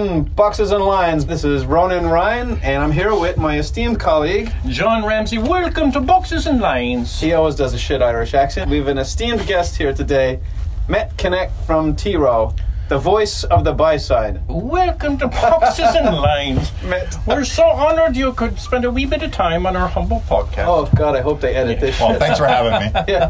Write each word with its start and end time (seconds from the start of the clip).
Boxes 0.00 0.70
and 0.70 0.82
Lines. 0.82 1.26
This 1.26 1.44
is 1.44 1.66
Ronan 1.66 2.06
Ryan, 2.06 2.58
and 2.62 2.82
I'm 2.82 2.90
here 2.90 3.14
with 3.14 3.36
my 3.36 3.58
esteemed 3.58 4.00
colleague. 4.00 4.50
John 4.66 5.04
Ramsey, 5.04 5.36
welcome 5.36 5.92
to 5.92 6.00
Boxes 6.00 6.46
and 6.46 6.58
Lines. 6.58 7.20
He 7.20 7.34
always 7.34 7.54
does 7.54 7.74
a 7.74 7.78
shit 7.78 8.00
Irish 8.00 8.32
accent. 8.32 8.70
We 8.70 8.78
have 8.78 8.86
an 8.86 8.96
esteemed 8.96 9.46
guest 9.46 9.76
here 9.76 9.92
today, 9.92 10.40
Matt 10.88 11.18
Kinak 11.18 11.50
from 11.66 11.94
T 11.96 12.16
Rowe, 12.16 12.54
the 12.90 12.98
voice 12.98 13.44
of 13.44 13.62
the 13.62 13.72
buy 13.72 13.96
side. 13.96 14.42
Welcome 14.48 15.16
to 15.18 15.28
Boxes 15.28 15.94
and 15.94 16.06
Lines. 16.06 16.72
Matt. 16.84 17.16
We're 17.24 17.44
so 17.44 17.62
honored 17.62 18.16
you 18.16 18.32
could 18.32 18.58
spend 18.58 18.84
a 18.84 18.90
wee 18.90 19.06
bit 19.06 19.22
of 19.22 19.30
time 19.30 19.64
on 19.64 19.76
our 19.76 19.86
humble 19.86 20.24
podcast. 20.26 20.66
Oh 20.66 20.90
God, 20.96 21.14
I 21.14 21.20
hope 21.20 21.40
they 21.40 21.54
edit 21.54 21.78
this 21.78 22.00
Well, 22.00 22.10
shit. 22.10 22.18
thanks 22.18 22.38
for 22.40 22.48
having 22.48 22.92
me. 22.92 23.00
yeah. 23.08 23.28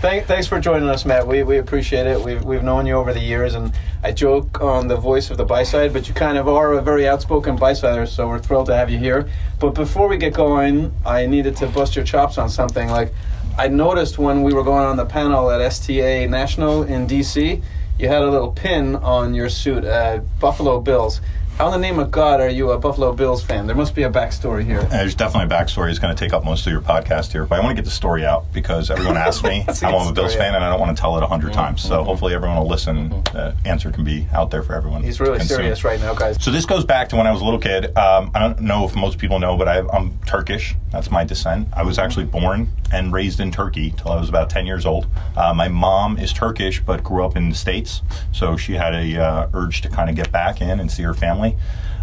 Thank, 0.00 0.26
thanks 0.26 0.48
for 0.48 0.58
joining 0.58 0.88
us, 0.88 1.04
Matt. 1.04 1.24
We, 1.24 1.44
we 1.44 1.58
appreciate 1.58 2.08
it. 2.08 2.20
We've, 2.20 2.44
we've 2.44 2.64
known 2.64 2.84
you 2.84 2.94
over 2.94 3.14
the 3.14 3.20
years, 3.20 3.54
and 3.54 3.72
I 4.02 4.10
joke 4.10 4.60
on 4.60 4.88
the 4.88 4.96
voice 4.96 5.30
of 5.30 5.36
the 5.36 5.44
buy 5.44 5.62
side, 5.62 5.92
but 5.92 6.08
you 6.08 6.12
kind 6.14 6.36
of 6.36 6.48
are 6.48 6.72
a 6.72 6.82
very 6.82 7.06
outspoken 7.06 7.54
buy 7.54 7.74
sider, 7.74 8.06
so 8.06 8.26
we're 8.26 8.40
thrilled 8.40 8.66
to 8.66 8.74
have 8.74 8.90
you 8.90 8.98
here. 8.98 9.30
But 9.60 9.74
before 9.74 10.08
we 10.08 10.16
get 10.16 10.34
going, 10.34 10.92
I 11.06 11.26
needed 11.26 11.54
to 11.58 11.68
bust 11.68 11.94
your 11.94 12.04
chops 12.04 12.38
on 12.38 12.50
something. 12.50 12.88
Like, 12.88 13.14
I 13.56 13.68
noticed 13.68 14.18
when 14.18 14.42
we 14.42 14.52
were 14.52 14.64
going 14.64 14.84
on 14.84 14.96
the 14.96 15.06
panel 15.06 15.48
at 15.52 15.60
STA 15.60 16.26
National 16.26 16.82
in 16.82 17.06
DC, 17.06 17.62
you 17.98 18.08
had 18.08 18.22
a 18.22 18.30
little 18.30 18.52
pin 18.52 18.96
on 18.96 19.34
your 19.34 19.48
suit, 19.48 19.84
uh, 19.84 20.18
Buffalo 20.40 20.80
Bills. 20.80 21.20
How 21.56 21.64
in 21.68 21.72
the 21.72 21.78
name 21.78 21.98
of 21.98 22.10
God 22.10 22.42
are 22.42 22.50
you 22.50 22.72
a 22.72 22.78
Buffalo 22.78 23.14
Bills 23.14 23.42
fan? 23.42 23.66
There 23.66 23.74
must 23.74 23.94
be 23.94 24.02
a 24.02 24.10
backstory 24.10 24.62
here. 24.62 24.82
There's 24.82 25.14
definitely 25.14 25.56
a 25.56 25.58
backstory. 25.58 25.88
It's 25.88 25.98
going 25.98 26.14
to 26.14 26.24
take 26.24 26.34
up 26.34 26.44
most 26.44 26.66
of 26.66 26.70
your 26.70 26.82
podcast 26.82 27.32
here, 27.32 27.46
but 27.46 27.58
I 27.58 27.62
want 27.62 27.74
to 27.74 27.82
get 27.82 27.86
the 27.86 27.94
story 27.94 28.26
out 28.26 28.52
because 28.52 28.90
everyone 28.90 29.16
asks 29.16 29.42
me. 29.42 29.64
Let's 29.66 29.82
I'm 29.82 29.94
a 29.94 30.12
Bills 30.12 30.32
story 30.32 30.44
fan, 30.44 30.54
and 30.54 30.62
I 30.62 30.68
don't 30.68 30.78
want 30.78 30.94
to 30.94 31.00
tell 31.00 31.16
it 31.16 31.20
a 31.20 31.28
100 31.28 31.54
times. 31.54 31.80
So 31.80 32.04
hopefully 32.04 32.34
everyone 32.34 32.58
will 32.58 32.68
listen. 32.68 33.08
The 33.32 33.56
answer 33.64 33.90
can 33.90 34.04
be 34.04 34.28
out 34.34 34.50
there 34.50 34.62
for 34.62 34.74
everyone. 34.74 35.02
He's 35.02 35.18
really 35.18 35.40
serious 35.40 35.82
right 35.82 35.98
now, 35.98 36.12
guys. 36.12 36.36
So 36.44 36.50
this 36.50 36.66
goes 36.66 36.84
back 36.84 37.08
to 37.08 37.16
when 37.16 37.26
I 37.26 37.32
was 37.32 37.40
a 37.40 37.44
little 37.46 37.58
kid. 37.58 37.86
Um, 37.96 38.32
I 38.34 38.38
don't 38.38 38.60
know 38.60 38.84
if 38.84 38.94
most 38.94 39.16
people 39.16 39.38
know, 39.38 39.56
but 39.56 39.66
I, 39.66 39.78
I'm 39.96 40.18
Turkish. 40.26 40.74
That's 40.92 41.10
my 41.10 41.24
descent. 41.24 41.68
I 41.72 41.84
was 41.84 41.98
actually 41.98 42.26
born 42.26 42.70
and 42.92 43.12
raised 43.12 43.40
in 43.40 43.50
Turkey 43.50 43.92
till 43.96 44.10
I 44.10 44.20
was 44.20 44.28
about 44.28 44.50
10 44.50 44.66
years 44.66 44.86
old. 44.86 45.06
Uh, 45.36 45.52
my 45.54 45.68
mom 45.68 46.18
is 46.18 46.32
Turkish, 46.32 46.80
but 46.80 47.02
grew 47.02 47.24
up 47.24 47.36
in 47.36 47.48
the 47.48 47.54
States, 47.54 48.02
so 48.32 48.56
she 48.56 48.74
had 48.74 48.94
a 48.94 49.22
uh, 49.22 49.48
urge 49.54 49.80
to 49.82 49.88
kind 49.88 50.08
of 50.08 50.16
get 50.16 50.30
back 50.30 50.60
in 50.60 50.80
and 50.80 50.90
see 50.90 51.02
her 51.02 51.14
family. 51.14 51.45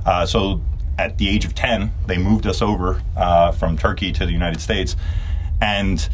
Uh, 0.06 0.26
so 0.26 0.62
at 0.98 1.18
the 1.18 1.28
age 1.28 1.44
of 1.44 1.56
10, 1.56 1.92
they 2.06 2.18
moved 2.18 2.46
us 2.46 2.62
over 2.62 3.02
uh, 3.18 3.52
from 3.52 3.78
Turkey 3.78 4.12
to 4.12 4.26
the 4.26 4.32
United 4.32 4.62
States, 4.62 4.96
and 5.62 6.08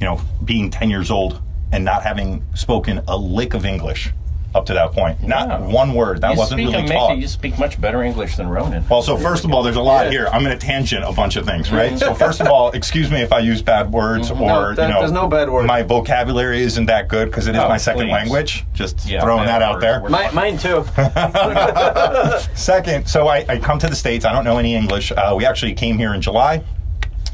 you 0.00 0.06
know, 0.06 0.20
being 0.44 0.70
10 0.70 0.88
years 0.88 1.10
old 1.10 1.42
and 1.72 1.84
not 1.84 2.02
having 2.02 2.44
spoken 2.54 3.02
a 3.06 3.16
lick 3.16 3.54
of 3.54 3.64
English 3.64 4.10
up 4.54 4.66
to 4.66 4.74
that 4.74 4.92
point, 4.92 5.22
not 5.22 5.48
Wow. 5.48 5.68
one 5.70 5.94
word. 5.94 6.20
That 6.22 6.32
you 6.32 6.38
wasn't 6.38 6.58
speak 6.58 6.66
really 6.68 6.78
amazing- 6.80 6.96
taught. 6.96 7.18
You 7.18 7.28
speak 7.28 7.58
much 7.58 7.80
better 7.80 8.02
English 8.02 8.36
than 8.36 8.48
Ronan. 8.48 8.84
Well, 8.90 9.02
so 9.02 9.16
first 9.16 9.44
of 9.44 9.52
all, 9.52 9.62
there's 9.62 9.76
a 9.76 9.80
lot 9.80 10.06
Yeah. 10.06 10.10
here. 10.10 10.28
I'm 10.32 10.42
going 10.44 10.58
to 10.58 10.66
tangent 10.66 11.04
a 11.04 11.12
bunch 11.12 11.36
of 11.36 11.46
things, 11.46 11.70
right? 11.70 11.96
so 11.98 12.14
first 12.14 12.40
of 12.40 12.48
all, 12.48 12.70
excuse 12.72 13.10
me 13.10 13.20
if 13.22 13.32
I 13.32 13.38
use 13.38 13.62
bad 13.62 13.92
words 13.92 14.30
or 14.30 14.34
No, 14.34 14.74
that- 14.74 14.88
you 14.88 14.92
know, 14.94 15.00
there's 15.00 15.12
no 15.12 15.28
bad 15.28 15.48
words. 15.50 15.68
My 15.68 15.82
vocabulary 15.82 16.62
isn't 16.62 16.86
that 16.86 17.06
good 17.08 17.26
because 17.30 17.46
it 17.46 17.54
is 17.54 17.62
Oh, 17.62 17.68
my 17.68 17.76
second 17.76 18.02
please. 18.06 18.12
language. 18.12 18.64
Just 18.74 19.08
Yeah, 19.08 19.20
throwing 19.20 19.46
that 19.46 19.62
out 19.62 19.74
words. 19.74 19.82
there. 19.82 20.00
My, 20.08 20.30
mine 20.32 20.58
too. 20.58 20.84
Second, 22.54 23.06
so 23.08 23.28
I, 23.28 23.44
I 23.48 23.58
come 23.58 23.78
to 23.78 23.86
the 23.86 23.96
states. 23.96 24.24
I 24.24 24.32
don't 24.32 24.44
know 24.44 24.58
any 24.58 24.74
English. 24.74 25.12
Uh, 25.12 25.34
we 25.36 25.46
actually 25.46 25.74
came 25.74 25.96
here 25.98 26.14
in 26.14 26.20
July. 26.20 26.62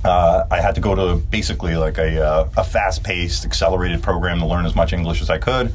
Uh, 0.07 0.47
I 0.51 0.61
had 0.61 0.75
to 0.77 0.81
go 0.81 0.95
to 0.95 1.17
basically 1.17 1.77
like 1.77 1.99
a, 1.99 2.25
uh, 2.25 2.49
a 2.57 2.65
fast-paced, 2.65 3.45
accelerated 3.45 4.03
program 4.03 4.39
to 4.39 4.47
learn 4.47 4.65
as 4.65 4.75
much 4.77 4.93
English 4.93 5.21
as 5.21 5.31
I 5.31 5.39
could. 5.39 5.73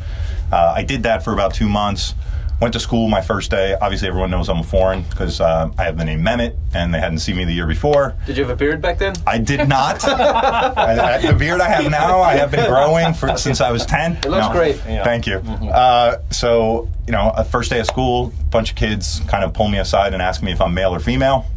Uh, 0.52 0.74
I 0.76 0.84
did 0.84 1.04
that 1.04 1.24
for 1.24 1.34
about 1.34 1.54
two 1.54 1.68
months. 1.70 2.14
Went 2.62 2.74
to 2.74 2.80
school 2.80 3.08
my 3.10 3.22
first 3.22 3.50
day. 3.50 3.76
Obviously, 3.82 4.08
everyone 4.08 4.30
knows 4.30 4.48
I'm 4.48 4.60
a 4.60 4.64
foreign 4.64 5.02
because 5.02 5.42
uh, 5.42 5.72
I 5.80 5.84
have 5.84 5.98
the 5.98 6.06
name 6.06 6.22
Mehmet, 6.22 6.56
and 6.76 6.94
they 6.94 7.00
hadn't 7.00 7.18
seen 7.18 7.36
me 7.36 7.44
the 7.44 7.54
year 7.54 7.66
before. 7.66 8.16
Did 8.28 8.38
you 8.38 8.44
have 8.44 8.52
a 8.52 8.56
beard 8.56 8.82
back 8.84 9.00
then? 9.00 9.16
I 9.26 9.40
did 9.40 9.68
not. 9.68 10.06
I, 10.08 11.16
I, 11.16 11.18
the 11.26 11.34
beard 11.34 11.60
I 11.60 11.68
have 11.70 11.90
now, 11.90 12.22
I 12.22 12.36
have 12.36 12.52
been 12.52 12.70
growing 12.70 13.16
for, 13.16 13.36
since 13.36 13.62
I 13.62 13.72
was 13.72 13.84
10. 13.88 14.18
It 14.18 14.26
looks 14.26 14.48
great. 14.50 14.76
Yeah. 14.88 15.04
Thank 15.04 15.26
you. 15.26 15.38
Uh, 15.38 16.22
so, 16.30 16.88
you 17.08 17.14
know, 17.14 17.32
a 17.36 17.44
first 17.44 17.72
day 17.72 17.80
of 17.80 17.88
school, 17.88 18.32
a 18.40 18.44
bunch 18.44 18.70
of 18.70 18.76
kids 18.76 19.22
kind 19.28 19.44
of 19.44 19.54
pull 19.54 19.68
me 19.68 19.80
aside 19.80 20.14
and 20.14 20.22
ask 20.22 20.44
me 20.44 20.52
if 20.52 20.62
I'm 20.62 20.74
male 20.76 20.94
or 20.94 21.00
female. 21.00 21.48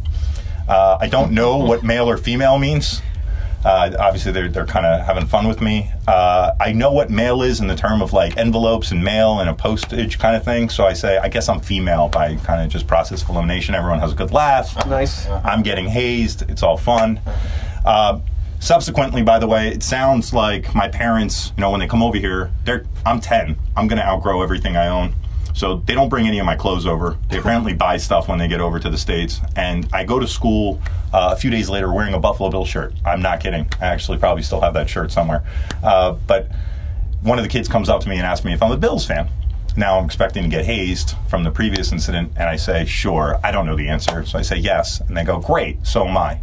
Uh, 0.67 0.97
I 0.99 1.07
don't 1.07 1.31
know 1.31 1.57
what 1.57 1.83
male 1.83 2.09
or 2.09 2.17
female 2.17 2.57
means. 2.57 3.01
Uh, 3.63 3.95
obviously, 3.99 4.31
they're, 4.31 4.47
they're 4.47 4.65
kind 4.65 4.85
of 4.85 5.03
having 5.03 5.25
fun 5.25 5.47
with 5.47 5.59
me. 5.59 5.89
Uh, 6.07 6.51
I 6.59 6.71
know 6.71 6.91
what 6.91 7.09
mail 7.09 7.41
is 7.41 7.59
in 7.59 7.65
the 7.67 7.75
term 7.75 8.01
of 8.03 8.13
like 8.13 8.37
envelopes 8.37 8.91
and 8.91 9.03
mail 9.03 9.39
and 9.39 9.49
a 9.49 9.55
postage 9.55 10.19
kind 10.19 10.35
of 10.35 10.43
thing. 10.45 10.69
So 10.69 10.85
I 10.85 10.93
say, 10.93 11.17
I 11.17 11.29
guess 11.29 11.49
I'm 11.49 11.59
female 11.59 12.07
by 12.07 12.35
kind 12.35 12.61
of 12.61 12.69
just 12.69 12.85
process 12.85 13.23
of 13.23 13.29
elimination. 13.29 13.73
Everyone 13.73 13.99
has 13.99 14.11
a 14.11 14.15
good 14.15 14.31
laugh. 14.31 14.75
Nice. 14.85 15.27
I'm 15.27 15.63
getting 15.63 15.87
hazed. 15.87 16.43
It's 16.47 16.61
all 16.61 16.77
fun. 16.77 17.19
Uh, 17.83 18.19
subsequently, 18.59 19.23
by 19.23 19.39
the 19.39 19.47
way, 19.47 19.69
it 19.69 19.81
sounds 19.81 20.31
like 20.31 20.75
my 20.75 20.87
parents, 20.87 21.51
you 21.57 21.61
know, 21.61 21.71
when 21.71 21.79
they 21.79 21.87
come 21.87 22.03
over 22.03 22.17
here, 22.17 22.51
they're 22.65 22.85
I'm 23.03 23.19
10. 23.19 23.55
I'm 23.75 23.87
going 23.87 23.99
to 23.99 24.05
outgrow 24.05 24.43
everything 24.43 24.77
I 24.77 24.87
own. 24.89 25.15
So 25.55 25.77
they 25.85 25.93
don't 25.93 26.09
bring 26.09 26.27
any 26.27 26.37
of 26.39 26.45
my 26.45 26.57
clothes 26.57 26.85
over. 26.85 27.17
They 27.29 27.37
apparently 27.37 27.73
buy 27.73 27.95
stuff 27.95 28.27
when 28.27 28.37
they 28.37 28.49
get 28.49 28.59
over 28.59 28.77
to 28.77 28.89
the 28.89 28.97
States. 28.97 29.39
And 29.55 29.87
I 29.93 30.03
go 30.03 30.19
to 30.19 30.27
school 30.27 30.81
uh, 31.13 31.31
a 31.33 31.37
few 31.37 31.49
days 31.49 31.69
later 31.69 31.93
wearing 31.93 32.13
a 32.13 32.19
Buffalo 32.19 32.49
Bill 32.51 32.65
shirt. 32.65 32.93
I'm 33.05 33.21
not 33.21 33.39
kidding. 33.39 33.65
I 33.79 33.85
actually 33.85 34.17
probably 34.17 34.43
still 34.43 34.59
have 34.59 34.73
that 34.73 34.89
shirt 34.89 35.13
somewhere. 35.13 35.45
Uh, 35.81 36.17
but 36.27 36.49
one 37.21 37.39
of 37.39 37.45
the 37.45 37.49
kids 37.49 37.69
comes 37.69 37.87
up 37.87 38.01
to 38.01 38.09
me 38.09 38.17
and 38.17 38.25
asks 38.25 38.43
me 38.43 38.51
if 38.53 38.61
I'm 38.61 38.73
a 38.73 38.77
Bills 38.77 39.05
fan. 39.05 39.29
Now 39.77 39.97
I'm 39.97 40.05
expecting 40.05 40.43
to 40.43 40.49
get 40.49 40.65
hazed 40.65 41.15
from 41.29 41.43
the 41.43 41.51
previous 41.51 41.91
incident, 41.91 42.33
and 42.35 42.47
I 42.49 42.57
say, 42.57 42.85
sure, 42.85 43.39
I 43.43 43.51
don't 43.51 43.65
know 43.65 43.75
the 43.75 43.87
answer. 43.87 44.25
So 44.25 44.37
I 44.37 44.41
say, 44.41 44.57
yes. 44.57 44.99
And 45.01 45.15
they 45.15 45.23
go, 45.23 45.39
great, 45.39 45.85
so 45.87 46.05
am 46.05 46.17
I. 46.17 46.39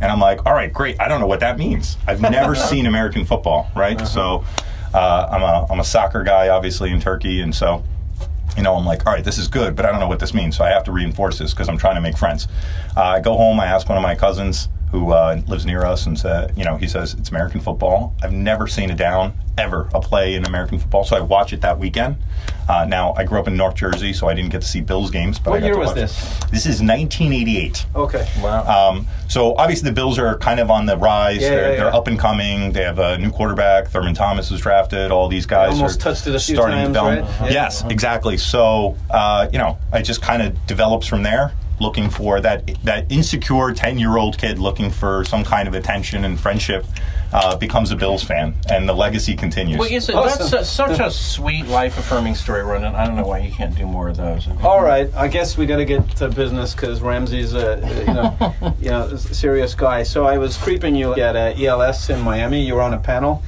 And 0.00 0.10
I'm 0.10 0.20
like, 0.20 0.44
all 0.44 0.52
right, 0.52 0.72
great. 0.72 1.00
I 1.00 1.06
don't 1.08 1.20
know 1.20 1.26
what 1.26 1.40
that 1.40 1.56
means. 1.56 1.96
I've 2.06 2.20
never 2.20 2.54
seen 2.56 2.86
American 2.86 3.24
football, 3.24 3.70
right? 3.76 4.00
So 4.06 4.44
uh, 4.92 5.28
I'm, 5.30 5.42
a, 5.42 5.66
I'm 5.70 5.80
a 5.80 5.84
soccer 5.84 6.24
guy, 6.24 6.48
obviously, 6.48 6.90
in 6.90 7.00
Turkey. 7.00 7.40
And 7.40 7.54
so, 7.54 7.82
you 8.56 8.62
know, 8.62 8.74
I'm 8.74 8.86
like, 8.86 9.06
all 9.06 9.12
right, 9.12 9.24
this 9.24 9.38
is 9.38 9.48
good, 9.48 9.76
but 9.76 9.86
I 9.86 9.90
don't 9.90 10.00
know 10.00 10.08
what 10.08 10.20
this 10.20 10.34
means. 10.34 10.56
So 10.56 10.64
I 10.64 10.70
have 10.70 10.84
to 10.84 10.92
reinforce 10.92 11.38
this 11.38 11.52
because 11.52 11.68
I'm 11.68 11.78
trying 11.78 11.96
to 11.96 12.00
make 12.00 12.16
friends. 12.16 12.48
Uh, 12.96 13.02
I 13.02 13.20
go 13.20 13.36
home, 13.36 13.60
I 13.60 13.66
ask 13.66 13.88
one 13.88 13.98
of 13.98 14.02
my 14.02 14.14
cousins 14.14 14.68
who 14.90 15.12
uh, 15.12 15.40
lives 15.48 15.66
near 15.66 15.84
us 15.84 16.06
and 16.06 16.18
said, 16.18 16.56
you 16.56 16.64
know, 16.64 16.76
he 16.76 16.86
says, 16.86 17.14
it's 17.14 17.30
American 17.30 17.60
football. 17.60 18.14
I've 18.22 18.32
never 18.32 18.66
seen 18.66 18.90
a 18.90 18.94
down, 18.94 19.34
ever, 19.58 19.88
a 19.92 20.00
play 20.00 20.34
in 20.34 20.44
American 20.46 20.78
football. 20.78 21.04
So 21.04 21.16
I 21.16 21.20
watch 21.20 21.52
it 21.52 21.60
that 21.62 21.78
weekend. 21.78 22.16
Uh, 22.68 22.84
now, 22.84 23.12
I 23.16 23.24
grew 23.24 23.38
up 23.38 23.46
in 23.48 23.56
North 23.56 23.74
Jersey, 23.76 24.12
so 24.12 24.28
I 24.28 24.34
didn't 24.34 24.50
get 24.50 24.60
to 24.62 24.66
see 24.66 24.80
Bills 24.80 25.10
games. 25.10 25.38
But 25.38 25.50
What 25.50 25.56
I 25.58 25.60
got 25.60 25.66
year 25.66 25.74
to 25.74 25.80
was 25.80 25.88
watch 25.88 25.96
it. 25.98 26.00
this? 26.00 26.40
This 26.50 26.66
is 26.66 26.82
1988. 26.82 27.86
Okay. 27.94 28.28
Wow. 28.40 28.90
Um, 28.90 29.06
so 29.28 29.54
obviously 29.56 29.88
the 29.90 29.94
Bills 29.94 30.18
are 30.18 30.36
kind 30.38 30.60
of 30.60 30.70
on 30.70 30.86
the 30.86 30.96
rise. 30.96 31.42
Yeah, 31.42 31.48
they're, 31.50 31.60
yeah, 31.62 31.70
yeah. 31.70 31.76
they're 31.84 31.94
up 31.94 32.06
and 32.08 32.18
coming. 32.18 32.72
They 32.72 32.82
have 32.82 32.98
a 32.98 33.18
new 33.18 33.30
quarterback. 33.30 33.88
Thurman 33.88 34.14
Thomas 34.14 34.50
was 34.50 34.60
drafted. 34.60 35.10
All 35.10 35.28
these 35.28 35.46
guys 35.46 35.74
almost 35.74 35.98
are 36.00 36.02
touched 36.02 36.26
it 36.26 36.34
a 36.34 36.40
few 36.40 36.54
starting 36.56 36.78
times, 36.78 36.88
to 36.88 37.00
film. 37.00 37.06
right? 37.06 37.22
Uh-huh. 37.22 37.46
Yes, 37.50 37.84
exactly. 37.84 38.36
So 38.36 38.96
uh, 39.10 39.48
you 39.52 39.58
know, 39.58 39.78
it 39.92 40.02
just 40.02 40.22
kind 40.22 40.42
of 40.42 40.66
develops 40.66 41.06
from 41.06 41.22
there. 41.22 41.52
Looking 41.78 42.08
for 42.08 42.40
that 42.40 42.70
that 42.84 43.10
insecure 43.12 43.72
ten 43.72 43.98
year 43.98 44.16
old 44.16 44.38
kid 44.38 44.58
looking 44.58 44.90
for 44.90 45.24
some 45.24 45.44
kind 45.44 45.68
of 45.68 45.74
attention 45.74 46.24
and 46.24 46.40
friendship 46.40 46.86
uh, 47.32 47.56
becomes 47.56 47.90
a 47.90 47.96
Bills 47.96 48.22
fan, 48.22 48.54
and 48.70 48.88
the 48.88 48.94
legacy 48.94 49.34
continues. 49.36 49.78
well, 49.78 49.90
is 49.90 50.08
it, 50.08 50.14
Awesome. 50.14 50.50
that's 50.50 50.52
a, 50.52 50.64
such 50.64 51.00
a 51.00 51.10
sweet, 51.10 51.66
life-affirming 51.66 52.34
story, 52.34 52.62
Ronan. 52.62 52.94
I 52.94 53.04
don't 53.04 53.16
know 53.16 53.26
why 53.26 53.40
you 53.40 53.52
can't 53.52 53.76
do 53.76 53.84
more 53.84 54.08
of 54.08 54.16
those. 54.16 54.48
All 54.62 54.82
right. 54.82 55.12
I 55.14 55.28
guess 55.28 55.58
we 55.58 55.66
got 55.66 55.76
to 55.76 55.84
get 55.84 56.08
to 56.16 56.28
business 56.28 56.74
because 56.74 57.02
Ramsey's 57.02 57.52
a 57.52 57.76
you 58.06 58.14
know, 58.14 58.74
you 58.80 58.90
know 58.90 59.16
serious 59.16 59.74
guy. 59.74 60.02
So 60.02 60.24
I 60.24 60.38
was 60.38 60.56
creeping 60.56 60.94
you 60.94 61.14
at 61.14 61.36
uh, 61.36 61.62
ELS 61.62 62.08
in 62.10 62.20
Miami. 62.22 62.64
You 62.64 62.74
were 62.76 62.82
on 62.82 62.94
a 62.94 62.98
panel, 62.98 63.42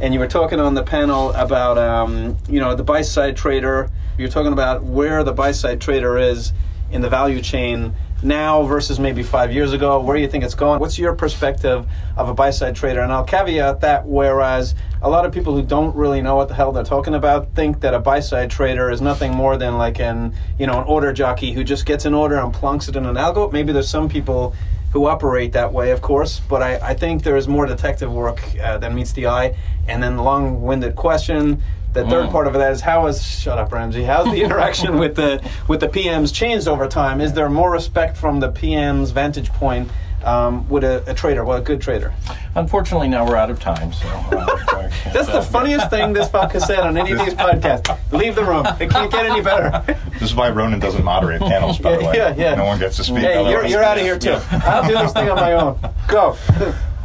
and 0.00 0.14
you 0.14 0.20
were 0.20 0.28
talking 0.28 0.60
on 0.60 0.74
the 0.74 0.82
panel 0.84 1.32
about 1.32 1.76
um, 1.76 2.36
you 2.48 2.60
know 2.60 2.74
the 2.74 2.84
buy 2.84 3.02
side 3.02 3.36
trader. 3.36 3.90
You're 4.16 4.28
talking 4.28 4.52
about 4.52 4.84
where 4.84 5.24
the 5.24 5.32
buy 5.32 5.52
side 5.52 5.80
trader 5.80 6.16
is 6.18 6.52
in 6.94 7.02
the 7.02 7.08
value 7.08 7.42
chain 7.42 7.92
now 8.22 8.62
versus 8.62 9.00
maybe 9.00 9.22
five 9.22 9.52
years 9.52 9.72
ago. 9.72 10.00
Where 10.00 10.16
do 10.16 10.22
you 10.22 10.28
think 10.28 10.44
it's 10.44 10.54
going? 10.54 10.78
What's 10.80 10.98
your 10.98 11.14
perspective 11.14 11.86
of 12.16 12.28
a 12.28 12.34
buy 12.34 12.50
side 12.50 12.76
trader? 12.76 13.00
And 13.00 13.12
I'll 13.12 13.24
caveat 13.24 13.80
that 13.80 14.06
whereas 14.06 14.74
a 15.02 15.10
lot 15.10 15.26
of 15.26 15.32
people 15.32 15.54
who 15.54 15.62
don't 15.62 15.94
really 15.94 16.22
know 16.22 16.36
what 16.36 16.48
the 16.48 16.54
hell 16.54 16.72
they're 16.72 16.84
talking 16.84 17.14
about 17.14 17.52
think 17.54 17.80
that 17.80 17.92
a 17.92 17.98
buy 17.98 18.20
side 18.20 18.50
trader 18.50 18.90
is 18.90 19.02
nothing 19.02 19.34
more 19.34 19.56
than 19.56 19.76
like 19.76 20.00
an 20.00 20.34
you 20.58 20.66
know 20.66 20.80
an 20.80 20.86
order 20.86 21.12
jockey 21.12 21.52
who 21.52 21.64
just 21.64 21.84
gets 21.84 22.04
an 22.04 22.14
order 22.14 22.36
and 22.36 22.54
plunks 22.54 22.88
it 22.88 22.96
in 22.96 23.04
an 23.04 23.16
algo. 23.16 23.52
Maybe 23.52 23.72
there's 23.72 23.90
some 23.90 24.08
people 24.08 24.54
who 24.92 25.06
operate 25.06 25.52
that 25.52 25.72
way, 25.72 25.90
of 25.90 26.00
course, 26.00 26.40
but 26.48 26.62
I, 26.62 26.76
I 26.90 26.94
think 26.94 27.24
there 27.24 27.36
is 27.36 27.48
more 27.48 27.66
detective 27.66 28.12
work 28.12 28.40
uh, 28.62 28.78
than 28.78 28.94
meets 28.94 29.12
the 29.12 29.26
eye. 29.26 29.56
And 29.88 30.00
then 30.00 30.18
long-winded 30.18 30.94
question. 30.94 31.60
The 31.94 32.04
third 32.08 32.30
part 32.30 32.46
of 32.48 32.54
that 32.54 32.72
is 32.72 32.80
how 32.80 33.06
is 33.06 33.22
shut 33.24 33.56
up 33.56 33.72
Ramsey? 33.72 34.02
How's 34.02 34.26
the 34.30 34.42
interaction 34.44 34.98
with 34.98 35.14
the 35.14 35.40
with 35.68 35.80
the 35.80 35.88
PMs 35.88 36.34
changed 36.34 36.66
over 36.68 36.88
time? 36.88 37.20
Is 37.20 37.32
there 37.32 37.48
more 37.48 37.70
respect 37.70 38.16
from 38.16 38.40
the 38.40 38.50
PM's 38.50 39.12
vantage 39.12 39.50
point 39.52 39.88
um, 40.24 40.68
would 40.70 40.82
a, 40.84 41.08
a 41.08 41.14
trader, 41.14 41.44
well, 41.44 41.58
a 41.58 41.60
good 41.60 41.80
trader? 41.80 42.12
Unfortunately, 42.56 43.08
now 43.08 43.24
we're 43.26 43.36
out 43.36 43.50
of 43.50 43.60
time. 43.60 43.92
So 43.92 44.08
uh, 44.08 44.88
That's 45.12 45.28
the 45.28 45.42
funniest 45.42 45.88
thing 45.90 46.12
this 46.12 46.28
fuck 46.28 46.52
has 46.52 46.66
said 46.66 46.80
on 46.80 46.96
any 46.96 47.12
of 47.12 47.18
these 47.18 47.34
podcasts. 47.34 47.96
Leave 48.10 48.34
the 48.34 48.44
room. 48.44 48.66
It 48.80 48.90
can't 48.90 49.10
get 49.12 49.26
any 49.26 49.40
better. 49.40 49.82
This 50.14 50.30
is 50.30 50.34
why 50.36 50.48
Ronan 50.48 50.78
doesn't 50.78 51.02
moderate 51.04 51.40
panels, 51.42 51.78
by 51.78 51.96
the 51.96 52.02
Yeah, 52.02 52.08
way. 52.10 52.16
yeah, 52.16 52.34
yeah. 52.36 52.54
No 52.54 52.64
one 52.66 52.78
gets 52.78 52.96
to 52.98 53.04
speak. 53.04 53.18
Hey, 53.18 53.50
you're, 53.50 53.66
you're 53.66 53.82
out 53.82 53.98
of 53.98 54.04
here 54.04 54.16
too. 54.18 54.38
I'll 54.50 54.86
do 54.88 54.94
this 54.94 55.12
thing 55.12 55.28
on 55.28 55.36
my 55.36 55.52
own. 55.54 55.78
Go. 56.06 56.36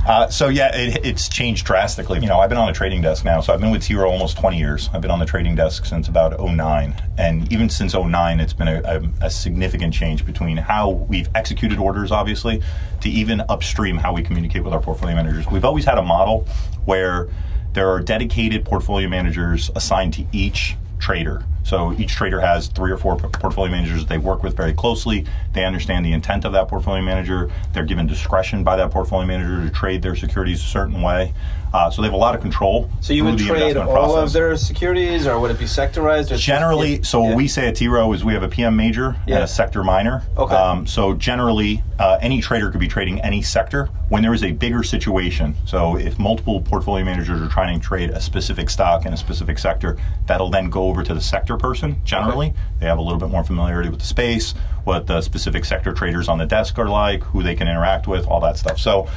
Uh, 0.10 0.28
so 0.28 0.48
yeah, 0.48 0.76
it, 0.76 1.06
it's 1.06 1.30
changed 1.30 1.68
drastically. 1.68 2.20
You 2.20 2.26
know, 2.26 2.40
I've 2.40 2.50
been 2.50 2.58
on 2.58 2.68
a 2.68 2.74
trading 2.74 3.04
desk 3.04 3.24
now, 3.24 3.42
so 3.42 3.54
I've 3.54 3.62
been 3.62 3.70
with 3.70 3.88
Rowe 3.92 4.10
almost 4.10 4.40
20 4.40 4.58
years. 4.58 4.90
I've 4.92 5.02
been 5.02 5.12
on 5.12 5.20
the 5.20 5.26
trading 5.26 5.54
desk 5.54 5.86
since 5.86 6.08
about 6.08 6.40
09. 6.40 7.00
And 7.20 7.54
even 7.54 7.70
since 7.70 7.94
09, 7.94 8.40
it's 8.40 8.52
been 8.52 8.70
a, 8.70 8.82
a, 8.82 9.26
a 9.28 9.30
significant 9.30 9.94
change 9.94 10.26
between 10.26 10.58
how 10.58 10.90
we've 10.90 11.30
executed 11.36 11.78
orders, 11.78 12.12
obviously, 12.12 12.60
to 13.02 13.10
even 13.10 13.44
upstream 13.50 13.98
how 13.98 14.12
we 14.12 14.24
communicate 14.24 14.64
with 14.64 14.74
our 14.74 14.82
portfolio 14.82 15.16
managers. 15.16 15.46
We've 15.46 15.64
always 15.64 15.86
had 15.86 16.00
a 16.00 16.04
model 16.04 16.48
where 16.86 17.30
there 17.74 17.88
are 17.92 18.00
dedicated 18.00 18.66
portfolio 18.66 19.08
managers 19.10 19.70
assigned 19.76 20.16
to 20.16 20.26
each 20.32 20.76
trader. 20.98 21.44
So 21.70 21.94
each 22.00 22.16
trader 22.16 22.42
has 22.42 22.68
three 22.68 22.90
or 22.90 22.98
four 22.98 23.16
portfolio 23.16 23.72
managers 23.72 24.04
they 24.04 24.18
work 24.18 24.42
with 24.42 24.58
very 24.58 24.74
closely. 24.74 25.28
They 25.54 25.66
understand 25.66 26.04
the 26.04 26.14
intent 26.14 26.44
of 26.44 26.54
that 26.54 26.68
portfolio 26.68 27.04
manager. 27.04 27.52
They're 27.74 27.86
given 27.86 28.08
discretion 28.08 28.64
by 28.64 28.76
that 28.78 28.90
portfolio 28.90 29.28
manager 29.28 29.64
to 29.64 29.70
trade 29.70 30.02
their 30.02 30.16
securities 30.16 30.62
a 30.62 30.66
certain 30.66 31.04
way. 31.04 31.32
Uh, 31.74 31.90
so 31.90 32.02
they 32.02 32.08
have 32.08 32.14
a 32.14 32.18
lot 32.18 32.34
of 32.36 32.42
control. 32.42 32.90
So 33.02 33.14
you 33.14 33.24
would 33.26 33.38
trade 33.38 33.78
all 33.78 33.92
process. 33.92 34.24
of 34.30 34.34
their 34.34 34.58
securities, 34.58 35.28
or 35.28 35.40
would 35.40 35.52
it 35.52 35.60
be 35.60 35.66
sectorized? 35.66 36.26
Or 36.28 36.30
just- 36.30 36.44
Generally, 36.44 37.04
so 37.04 37.22
Yeah. 37.22 37.28
what 37.30 37.38
we 37.38 37.48
say 37.48 37.68
at 37.68 37.76
T 37.76 37.88
Rowe 37.88 38.12
is 38.14 38.24
we 38.26 38.34
have 38.34 38.44
a 38.44 38.48
PM 38.48 38.76
major 38.76 39.16
Yeah. 39.28 39.36
and 39.36 39.44
a 39.44 39.48
sector 39.48 39.84
minor. 39.84 40.24
Okay. 40.38 40.56
Um, 40.56 40.88
so 40.88 41.14
generally, 41.14 41.84
uh, 42.00 42.18
any 42.22 42.42
trader 42.42 42.72
could 42.72 42.80
be 42.80 42.88
trading 42.88 43.20
any 43.22 43.42
sector. 43.42 43.90
When 44.10 44.24
there 44.24 44.34
is 44.34 44.44
a 44.44 44.52
bigger 44.52 44.82
situation, 44.82 45.54
so 45.66 45.96
if 45.96 46.18
multiple 46.18 46.62
portfolio 46.62 47.06
managers 47.06 47.40
are 47.40 47.48
trying 47.48 47.80
to 47.80 47.86
trade 47.86 48.10
a 48.10 48.20
specific 48.20 48.72
stock 48.72 49.06
in 49.06 49.14
a 49.14 49.18
specific 49.18 49.60
sector, 49.60 49.98
that'll 50.26 50.50
then 50.50 50.72
go 50.72 50.88
over 50.88 51.04
to 51.04 51.14
the 51.14 51.22
sector 51.22 51.56
person. 51.58 51.98
Generally, 52.04 52.54
they 52.80 52.88
have 52.88 52.98
a 52.98 53.02
little 53.02 53.20
bit 53.20 53.30
more 53.30 53.44
familiarity 53.44 53.90
with 53.90 54.00
the 54.00 54.06
space, 54.08 54.56
what 54.86 55.06
the 55.06 55.22
specific 55.22 55.66
sector 55.66 55.94
traders 55.94 56.28
on 56.28 56.40
the 56.40 56.46
desk 56.48 56.80
are 56.80 56.90
like, 56.90 57.22
who 57.26 57.44
they 57.44 57.54
can 57.54 57.68
interact 57.68 58.08
with, 58.08 58.26
all 58.28 58.40
that 58.40 58.58
stuff. 58.58 58.80
So. 58.80 59.08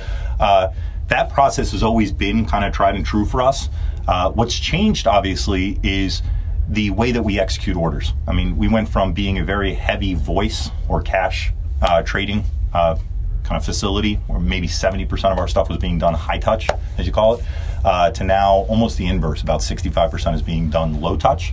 Uh, 0.40 0.68
that 1.08 1.30
process 1.30 1.72
has 1.72 1.82
always 1.82 2.12
been 2.12 2.46
kind 2.46 2.64
of 2.64 2.72
tried 2.72 2.94
and 2.94 3.04
true 3.04 3.24
for 3.24 3.42
us. 3.42 3.68
Uh, 4.08 4.30
what's 4.32 4.58
changed, 4.58 5.06
obviously, 5.06 5.78
is 5.82 6.22
the 6.68 6.90
way 6.90 7.12
that 7.12 7.22
we 7.22 7.38
execute 7.38 7.76
orders. 7.76 8.12
I 8.26 8.32
mean, 8.32 8.56
we 8.56 8.68
went 8.68 8.88
from 8.88 9.12
being 9.12 9.38
a 9.38 9.44
very 9.44 9.74
heavy 9.74 10.14
voice 10.14 10.70
or 10.88 11.02
cash 11.02 11.52
uh, 11.82 12.02
trading 12.02 12.44
uh, 12.72 12.96
kind 13.44 13.56
of 13.56 13.64
facility, 13.64 14.14
where 14.28 14.38
maybe 14.40 14.68
70% 14.68 15.32
of 15.32 15.38
our 15.38 15.48
stuff 15.48 15.68
was 15.68 15.78
being 15.78 15.98
done 15.98 16.14
high 16.14 16.38
touch, 16.38 16.68
as 16.96 17.06
you 17.06 17.12
call 17.12 17.34
it, 17.34 17.44
uh, 17.84 18.10
to 18.12 18.24
now 18.24 18.64
almost 18.68 18.96
the 18.96 19.06
inverse. 19.06 19.42
About 19.42 19.60
65% 19.60 20.34
is 20.34 20.42
being 20.42 20.70
done 20.70 21.00
low 21.00 21.16
touch. 21.16 21.52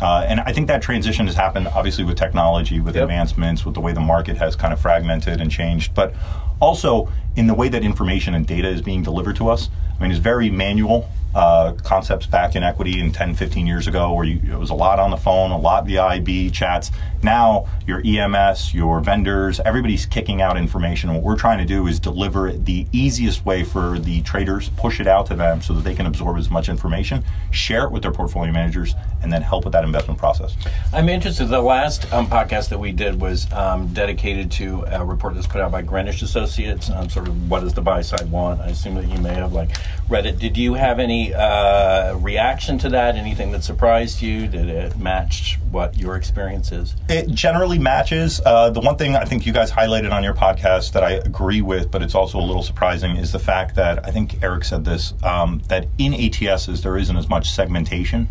Uh, 0.00 0.24
and 0.28 0.40
I 0.40 0.52
think 0.52 0.68
that 0.68 0.80
transition 0.80 1.26
has 1.26 1.34
happened 1.34 1.66
obviously 1.68 2.04
with 2.04 2.16
technology, 2.16 2.80
with 2.80 2.94
Yep. 2.94 3.04
advancements, 3.04 3.64
with 3.64 3.74
the 3.74 3.80
way 3.80 3.92
the 3.92 4.00
market 4.00 4.36
has 4.38 4.54
kind 4.56 4.72
of 4.72 4.80
fragmented 4.80 5.40
and 5.40 5.50
changed, 5.50 5.92
but 5.94 6.14
also 6.60 7.10
in 7.36 7.46
the 7.46 7.54
way 7.54 7.68
that 7.68 7.82
information 7.82 8.34
and 8.34 8.46
data 8.46 8.68
is 8.68 8.82
being 8.82 9.02
delivered 9.02 9.36
to 9.36 9.48
us. 9.48 9.68
I 9.98 10.02
mean, 10.02 10.10
it's 10.10 10.20
very 10.20 10.50
manual 10.50 11.08
uh, 11.34 11.72
concepts 11.84 12.26
back 12.26 12.56
in 12.56 12.62
equity 12.62 13.00
in 13.00 13.12
10, 13.12 13.34
15 13.34 13.66
years 13.66 13.86
ago, 13.86 14.12
where 14.12 14.24
you, 14.24 14.40
it 14.52 14.58
was 14.58 14.70
a 14.70 14.74
lot 14.74 14.98
on 14.98 15.10
the 15.10 15.16
phone, 15.16 15.50
a 15.50 15.58
lot 15.58 15.86
via 15.86 16.02
IB 16.02 16.50
chats. 16.50 16.90
Now, 17.22 17.66
your 17.86 18.00
EMS, 18.04 18.72
your 18.72 19.00
vendors, 19.00 19.60
everybody's 19.60 20.06
kicking 20.06 20.40
out 20.40 20.56
information. 20.56 21.12
What 21.12 21.22
we're 21.22 21.36
trying 21.36 21.58
to 21.58 21.64
do 21.64 21.86
is 21.86 21.98
deliver 21.98 22.52
the 22.52 22.86
easiest 22.92 23.44
way 23.44 23.64
for 23.64 23.98
the 23.98 24.22
traders, 24.22 24.70
push 24.76 25.00
it 25.00 25.06
out 25.06 25.26
to 25.26 25.34
them 25.34 25.60
so 25.60 25.74
that 25.74 25.82
they 25.82 25.94
can 25.94 26.06
absorb 26.06 26.38
as 26.38 26.48
much 26.48 26.68
information, 26.68 27.24
share 27.50 27.84
it 27.84 27.90
with 27.90 28.02
their 28.02 28.12
portfolio 28.12 28.52
managers, 28.52 28.94
and 29.22 29.32
then 29.32 29.42
help 29.42 29.64
with 29.64 29.72
that 29.72 29.84
investment 29.84 30.18
process. 30.18 30.56
I'm 30.92 31.08
interested. 31.08 31.46
The 31.46 31.60
last 31.60 32.10
um, 32.12 32.28
podcast 32.28 32.68
that 32.68 32.78
we 32.78 32.92
did 32.92 33.20
was 33.20 33.52
um, 33.52 33.88
dedicated 33.88 34.50
to 34.52 34.84
a 34.86 35.04
report 35.04 35.34
that's 35.34 35.46
put 35.46 35.60
out 35.60 35.72
by 35.72 35.82
Greenwich 35.82 36.22
Associates 36.22 36.88
on 36.88 37.10
sort 37.10 37.26
of 37.26 37.50
what 37.50 37.60
does 37.60 37.74
the 37.74 37.82
buy 37.82 38.00
side 38.00 38.30
want. 38.30 38.60
I 38.60 38.68
assume 38.68 38.94
that 38.94 39.08
you 39.08 39.18
may 39.18 39.34
have 39.34 39.52
like 39.52 39.70
read 40.08 40.24
it. 40.24 40.38
Did 40.38 40.56
you 40.56 40.74
have 40.74 41.00
any 41.00 41.17
uh, 41.34 42.16
reaction 42.16 42.78
to 42.78 42.88
that? 42.90 43.16
Anything 43.16 43.52
that 43.52 43.64
surprised 43.64 44.22
you? 44.22 44.46
Did 44.46 44.68
it 44.68 44.98
match 44.98 45.58
what 45.70 45.96
your 45.96 46.16
experience 46.16 46.72
is? 46.72 46.94
It 47.08 47.28
generally 47.28 47.78
matches. 47.78 48.40
Uh, 48.44 48.70
the 48.70 48.80
one 48.80 48.96
thing 48.96 49.16
I 49.16 49.24
think 49.24 49.46
you 49.46 49.52
guys 49.52 49.70
highlighted 49.70 50.12
on 50.12 50.22
your 50.24 50.34
podcast 50.34 50.92
that 50.92 51.04
I 51.04 51.12
agree 51.12 51.62
with, 51.62 51.90
but 51.90 52.02
it's 52.02 52.14
also 52.14 52.38
a 52.38 52.46
little 52.46 52.62
surprising, 52.62 53.16
is 53.16 53.32
the 53.32 53.38
fact 53.38 53.74
that 53.76 54.06
I 54.06 54.10
think 54.10 54.42
Eric 54.42 54.64
said 54.64 54.84
this 54.84 55.14
um, 55.22 55.62
that 55.68 55.88
in 55.98 56.12
ATSs 56.12 56.82
there 56.82 56.96
isn't 56.96 57.16
as 57.16 57.28
much 57.28 57.50
segmentation. 57.50 58.28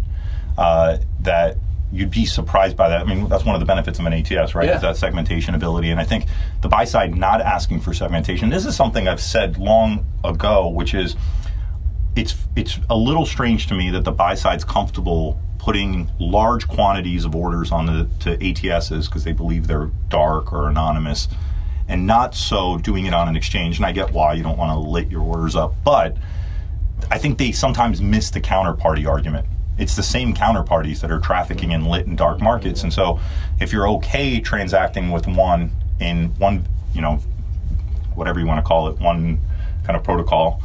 Uh, 0.57 0.98
that 1.19 1.57
you'd 1.92 2.12
be 2.12 2.25
surprised 2.25 2.75
by 2.75 2.89
that. 2.89 3.01
I 3.01 3.04
mean, 3.04 3.28
that's 3.30 3.45
one 3.45 3.56
of 3.56 3.62
the 3.62 3.66
benefits 3.66 4.00
of 4.00 4.06
an 4.06 4.13
ATS, 4.13 4.56
right? 4.56 4.68
Yeah. 4.68 4.75
Is 4.75 4.81
that 4.81 4.98
segmentation 4.98 5.56
ability. 5.56 5.89
And 5.89 6.00
I 6.00 6.04
think 6.04 6.25
the 6.62 6.68
buy 6.68 6.86
side 6.86 7.16
not 7.16 7.42
asking 7.42 7.81
for 7.81 7.94
segmentation. 7.94 8.50
This 8.50 8.66
is 8.66 8.75
something 8.75 9.07
I've 9.07 9.22
said 9.22 9.57
long 9.57 10.06
ago, 10.24 10.68
which 10.68 10.94
is 10.94 11.16
it's 12.18 12.36
it's 12.56 12.80
a 12.90 12.98
little 12.98 13.25
strange 13.25 13.68
to 13.68 13.75
me 13.75 13.92
that 13.92 14.04
the 14.04 14.12
buy 14.12 14.34
side's 14.34 14.64
comfortable 14.64 15.40
putting 15.60 16.10
large 16.19 16.68
quantities 16.68 17.25
of 17.25 17.36
orders 17.36 17.72
on 17.72 17.86
the 17.86 18.10
to 18.19 18.38
ATSs 18.38 19.06
because 19.06 19.24
they 19.24 19.34
believe 19.34 19.68
they're 19.68 19.92
dark 20.10 20.52
or 20.52 20.69
anonymous, 20.69 21.28
and 21.88 22.08
not 22.08 22.34
so 22.34 22.78
doing 22.78 23.06
it 23.06 23.14
on 23.14 23.28
an 23.28 23.36
exchange. 23.36 23.78
And 23.78 23.86
I 23.86 23.92
get 23.92 24.12
why 24.12 24.34
you 24.34 24.44
don't 24.44 24.58
want 24.58 24.72
to 24.72 24.80
lit 24.80 25.12
your 25.12 25.22
orders 25.22 25.56
up, 25.56 25.75
but 25.84 26.18
I 27.12 27.18
think 27.18 27.38
they 27.38 27.52
sometimes 27.52 28.02
miss 28.02 28.31
the 28.31 28.42
counterparty 28.42 29.08
argument. 29.08 29.46
It's 29.78 29.96
the 29.96 30.04
same 30.04 30.34
counterparties 30.34 31.02
that 31.02 31.12
are 31.12 31.20
trafficking 31.20 31.72
in 31.72 31.86
lit 31.86 32.08
and 32.08 32.18
dark 32.18 32.42
markets, 32.42 32.84
and 32.84 32.92
so 32.92 33.20
if 33.60 33.72
you're 33.72 33.88
okay 33.90 34.40
transacting 34.40 35.12
with 35.12 35.28
one 35.28 35.72
in 36.00 36.30
one, 36.40 36.68
you 36.94 37.02
know, 37.02 37.20
whatever 38.16 38.40
you 38.40 38.48
want 38.48 38.63
to 38.63 38.68
call 38.68 38.88
it, 38.88 39.00
one 39.00 39.40
kind 39.84 39.96
of 39.96 40.04
protocol, 40.04 40.62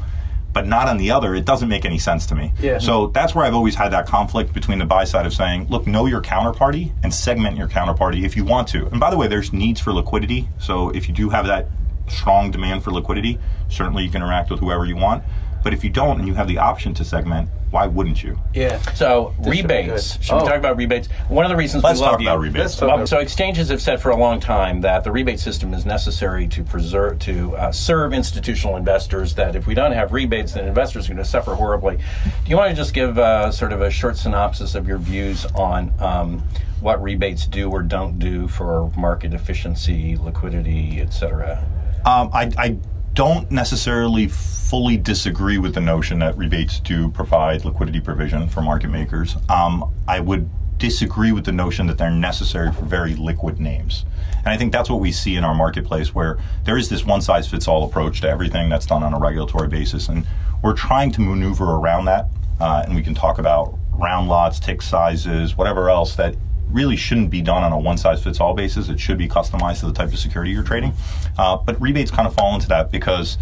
but 0.52 0.66
not 0.66 0.88
on 0.88 0.98
the 0.98 1.10
other, 1.10 1.34
it 1.34 1.44
doesn't 1.44 1.68
make 1.68 1.84
any 1.84 1.98
sense 1.98 2.26
to 2.26 2.34
me. 2.34 2.52
Yeah. 2.60 2.78
So 2.78 3.08
that's 3.08 3.34
where 3.34 3.44
I've 3.44 3.54
always 3.54 3.74
had 3.74 3.90
that 3.92 4.06
conflict 4.06 4.52
between 4.52 4.78
the 4.78 4.84
buy 4.84 5.04
side 5.04 5.26
of 5.26 5.32
saying, 5.32 5.68
look, 5.68 5.86
know 5.86 6.06
your 6.06 6.20
counterparty 6.20 6.92
and 7.02 7.12
segment 7.12 7.56
your 7.56 7.68
counterparty 7.68 8.24
if 8.24 8.36
you 8.36 8.44
want 8.44 8.68
to. 8.68 8.86
And 8.88 9.00
by 9.00 9.10
the 9.10 9.16
way, 9.16 9.28
there's 9.28 9.52
needs 9.52 9.80
for 9.80 9.92
liquidity. 9.92 10.48
So 10.58 10.90
if 10.90 11.08
you 11.08 11.14
do 11.14 11.30
have 11.30 11.46
that 11.46 11.68
strong 12.08 12.50
demand 12.50 12.84
for 12.84 12.90
liquidity, 12.90 13.38
certainly 13.68 14.04
you 14.04 14.10
can 14.10 14.22
interact 14.22 14.50
with 14.50 14.60
whoever 14.60 14.84
you 14.84 14.96
want. 14.96 15.24
But 15.62 15.72
if 15.72 15.84
you 15.84 15.90
don't 15.90 16.18
and 16.18 16.26
you 16.26 16.34
have 16.34 16.48
the 16.48 16.58
option 16.58 16.92
to 16.94 17.04
segment, 17.04 17.48
why 17.70 17.86
wouldn't 17.86 18.22
you? 18.22 18.38
Yeah. 18.52 18.78
So 18.94 19.32
This 19.38 19.48
rebates. 19.62 20.16
good. 20.16 20.24
Should 20.24 20.34
Oh. 20.34 20.42
we 20.42 20.48
talk 20.48 20.56
about 20.58 20.76
rebates? 20.76 21.08
One 21.28 21.44
of 21.44 21.50
the 21.50 21.56
reasons 21.56 21.82
Let's 21.84 22.00
we 22.00 22.04
love 22.04 22.12
talk 22.14 22.20
you. 22.20 22.28
about 22.28 22.40
rebates. 22.40 22.58
Let's 22.64 22.76
talk 22.76 22.88
Um, 22.90 22.94
about- 22.96 23.08
so 23.08 23.18
exchanges 23.18 23.68
have 23.70 23.80
said 23.80 24.00
for 24.00 24.10
a 24.10 24.16
long 24.16 24.40
time 24.40 24.82
that 24.82 25.04
the 25.04 25.10
rebate 25.12 25.40
system 25.40 25.72
is 25.72 25.86
necessary 25.86 26.46
to 26.48 26.62
preserve 26.64 27.18
to 27.20 27.56
uh, 27.56 27.72
serve 27.72 28.12
institutional 28.12 28.76
investors. 28.76 29.34
That 29.36 29.56
if 29.56 29.66
we 29.66 29.74
don't 29.74 29.92
have 29.92 30.12
rebates, 30.12 30.52
then 30.52 30.66
investors 30.66 31.06
are 31.06 31.14
going 31.14 31.24
to 31.24 31.28
suffer 31.28 31.54
horribly. 31.54 31.96
Do 31.96 32.50
you 32.50 32.56
want 32.56 32.70
to 32.70 32.76
just 32.76 32.92
give 32.92 33.18
uh, 33.18 33.50
sort 33.50 33.72
of 33.72 33.80
a 33.80 33.90
short 33.90 34.16
synopsis 34.18 34.74
of 34.74 34.86
your 34.86 34.98
views 34.98 35.46
on 35.54 35.92
um, 35.98 36.42
what 36.80 37.02
rebates 37.02 37.46
do 37.46 37.70
or 37.70 37.82
don't 37.82 38.18
do 38.18 38.48
for 38.48 38.90
market 38.96 39.32
efficiency, 39.32 40.16
liquidity, 40.16 41.00
et 41.00 41.12
cetera? 41.14 41.58
Um, 42.04 42.28
I, 42.34 42.50
I 42.58 42.76
don't 43.14 43.50
necessarily 43.50 44.28
fully 44.28 44.96
disagree 44.96 45.58
with 45.58 45.74
the 45.74 45.80
notion 45.80 46.18
that 46.20 46.36
rebates 46.36 46.80
do 46.80 47.10
provide 47.10 47.64
liquidity 47.64 48.00
provision 48.00 48.48
for 48.48 48.62
market 48.62 48.88
makers. 48.88 49.36
Um, 49.48 49.92
I 50.08 50.20
would 50.20 50.48
disagree 50.78 51.30
with 51.30 51.44
the 51.44 51.52
notion 51.52 51.86
that 51.86 51.98
they're 51.98 52.10
necessary 52.10 52.72
for 52.72 52.84
very 52.84 53.14
liquid 53.14 53.60
names. 53.60 54.04
And 54.38 54.48
I 54.48 54.56
think 54.56 54.72
that's 54.72 54.90
what 54.90 55.00
we 55.00 55.12
see 55.12 55.36
in 55.36 55.44
our 55.44 55.54
marketplace 55.54 56.14
where 56.14 56.38
there 56.64 56.76
is 56.76 56.88
this 56.88 57.04
one 57.04 57.20
size 57.20 57.48
fits 57.48 57.68
all 57.68 57.84
approach 57.84 58.20
to 58.22 58.28
everything 58.28 58.68
that's 58.68 58.86
done 58.86 59.02
on 59.02 59.14
a 59.14 59.18
regulatory 59.18 59.68
basis. 59.68 60.08
And 60.08 60.26
we're 60.62 60.74
trying 60.74 61.12
to 61.12 61.20
maneuver 61.20 61.64
around 61.64 62.06
that. 62.06 62.30
Uh, 62.60 62.82
and 62.84 62.94
we 62.94 63.02
can 63.02 63.14
talk 63.14 63.38
about 63.38 63.78
round 63.92 64.28
lots, 64.28 64.58
tick 64.58 64.82
sizes, 64.82 65.56
whatever 65.56 65.90
else 65.90 66.16
that 66.16 66.34
really 66.72 66.96
shouldn't 66.96 67.30
be 67.30 67.40
done 67.40 67.62
on 67.62 67.72
a 67.72 67.78
one 67.78 67.98
size 67.98 68.22
fits 68.22 68.40
all 68.40 68.54
basis. 68.54 68.88
It 68.88 68.98
should 68.98 69.18
be 69.18 69.28
customized 69.28 69.80
to 69.80 69.86
the 69.86 69.92
type 69.92 70.12
of 70.12 70.18
security 70.18 70.52
you're 70.52 70.62
trading. 70.62 70.94
Uh, 71.38 71.56
but 71.56 71.80
rebates 71.80 72.10
kind 72.10 72.26
of 72.26 72.34
fall 72.34 72.54
into 72.54 72.68
that 72.68 72.90
because, 72.90 73.38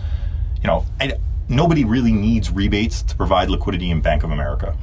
you 0.62 0.66
know, 0.66 0.84
I, 1.00 1.14
nobody 1.48 1.84
really 1.84 2.12
needs 2.12 2.50
rebates 2.50 3.02
to 3.02 3.16
provide 3.16 3.50
liquidity 3.50 3.90
in 3.90 4.00
Bank 4.00 4.22
of 4.22 4.30
America. 4.30 4.76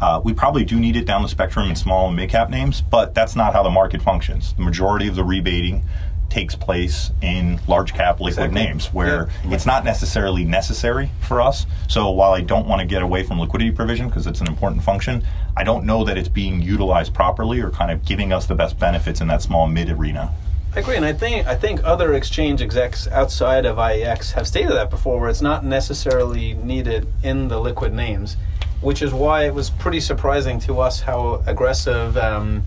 Uh, 0.00 0.20
we 0.24 0.32
probably 0.32 0.64
do 0.64 0.80
need 0.80 0.96
it 0.96 1.04
down 1.04 1.22
the 1.22 1.28
spectrum 1.28 1.68
in 1.68 1.76
small 1.76 2.08
and 2.08 2.16
mid 2.16 2.30
cap 2.30 2.48
names, 2.48 2.80
but 2.80 3.14
that's 3.14 3.36
not 3.36 3.52
how 3.52 3.62
the 3.62 3.70
market 3.70 4.00
functions. 4.00 4.54
The 4.54 4.62
majority 4.62 5.08
of 5.08 5.14
the 5.14 5.24
rebating 5.24 5.84
takes 6.30 6.54
place 6.54 7.10
in 7.20 7.60
large 7.66 7.92
cap 7.92 8.20
liquid 8.20 8.46
Exactly. 8.46 8.64
names 8.64 8.86
where 8.94 9.28
it's 9.44 9.66
not 9.66 9.84
necessarily 9.84 10.44
necessary 10.44 11.10
for 11.20 11.40
us. 11.40 11.66
So 11.88 12.10
while 12.10 12.32
I 12.32 12.40
don't 12.40 12.66
want 12.66 12.80
to 12.80 12.86
get 12.86 13.02
away 13.02 13.24
from 13.24 13.40
liquidity 13.40 13.72
provision 13.72 14.08
because 14.08 14.26
it's 14.26 14.40
an 14.40 14.46
important 14.46 14.82
function, 14.82 15.24
I 15.56 15.64
don't 15.64 15.84
know 15.84 16.04
that 16.04 16.16
it's 16.16 16.28
being 16.28 16.62
utilized 16.62 17.12
properly 17.12 17.60
or 17.60 17.70
kind 17.70 17.90
of 17.90 18.04
giving 18.04 18.32
us 18.32 18.46
the 18.46 18.54
best 18.54 18.78
benefits 18.78 19.20
in 19.20 19.26
that 19.28 19.42
small 19.42 19.66
mid 19.66 19.90
arena. 19.90 20.32
I 20.74 20.78
agree, 20.80 20.94
and 20.94 21.04
I 21.04 21.12
think 21.12 21.48
I 21.48 21.56
think 21.56 21.82
other 21.82 22.14
exchange 22.14 22.62
execs 22.62 23.08
outside 23.08 23.66
of 23.66 23.76
IEX 23.76 24.32
have 24.32 24.46
stated 24.46 24.70
that 24.70 24.88
before, 24.88 25.18
where 25.20 25.28
it's 25.28 25.42
not 25.42 25.64
necessarily 25.64 26.54
needed 26.54 27.08
in 27.24 27.48
the 27.48 27.58
liquid 27.58 27.92
names, 27.92 28.36
which 28.80 29.02
is 29.02 29.12
why 29.12 29.46
it 29.46 29.52
was 29.54 29.68
pretty 29.68 29.98
surprising 29.98 30.60
to 30.60 30.78
us 30.80 31.00
how 31.00 31.42
aggressive, 31.44 32.16
um, 32.16 32.62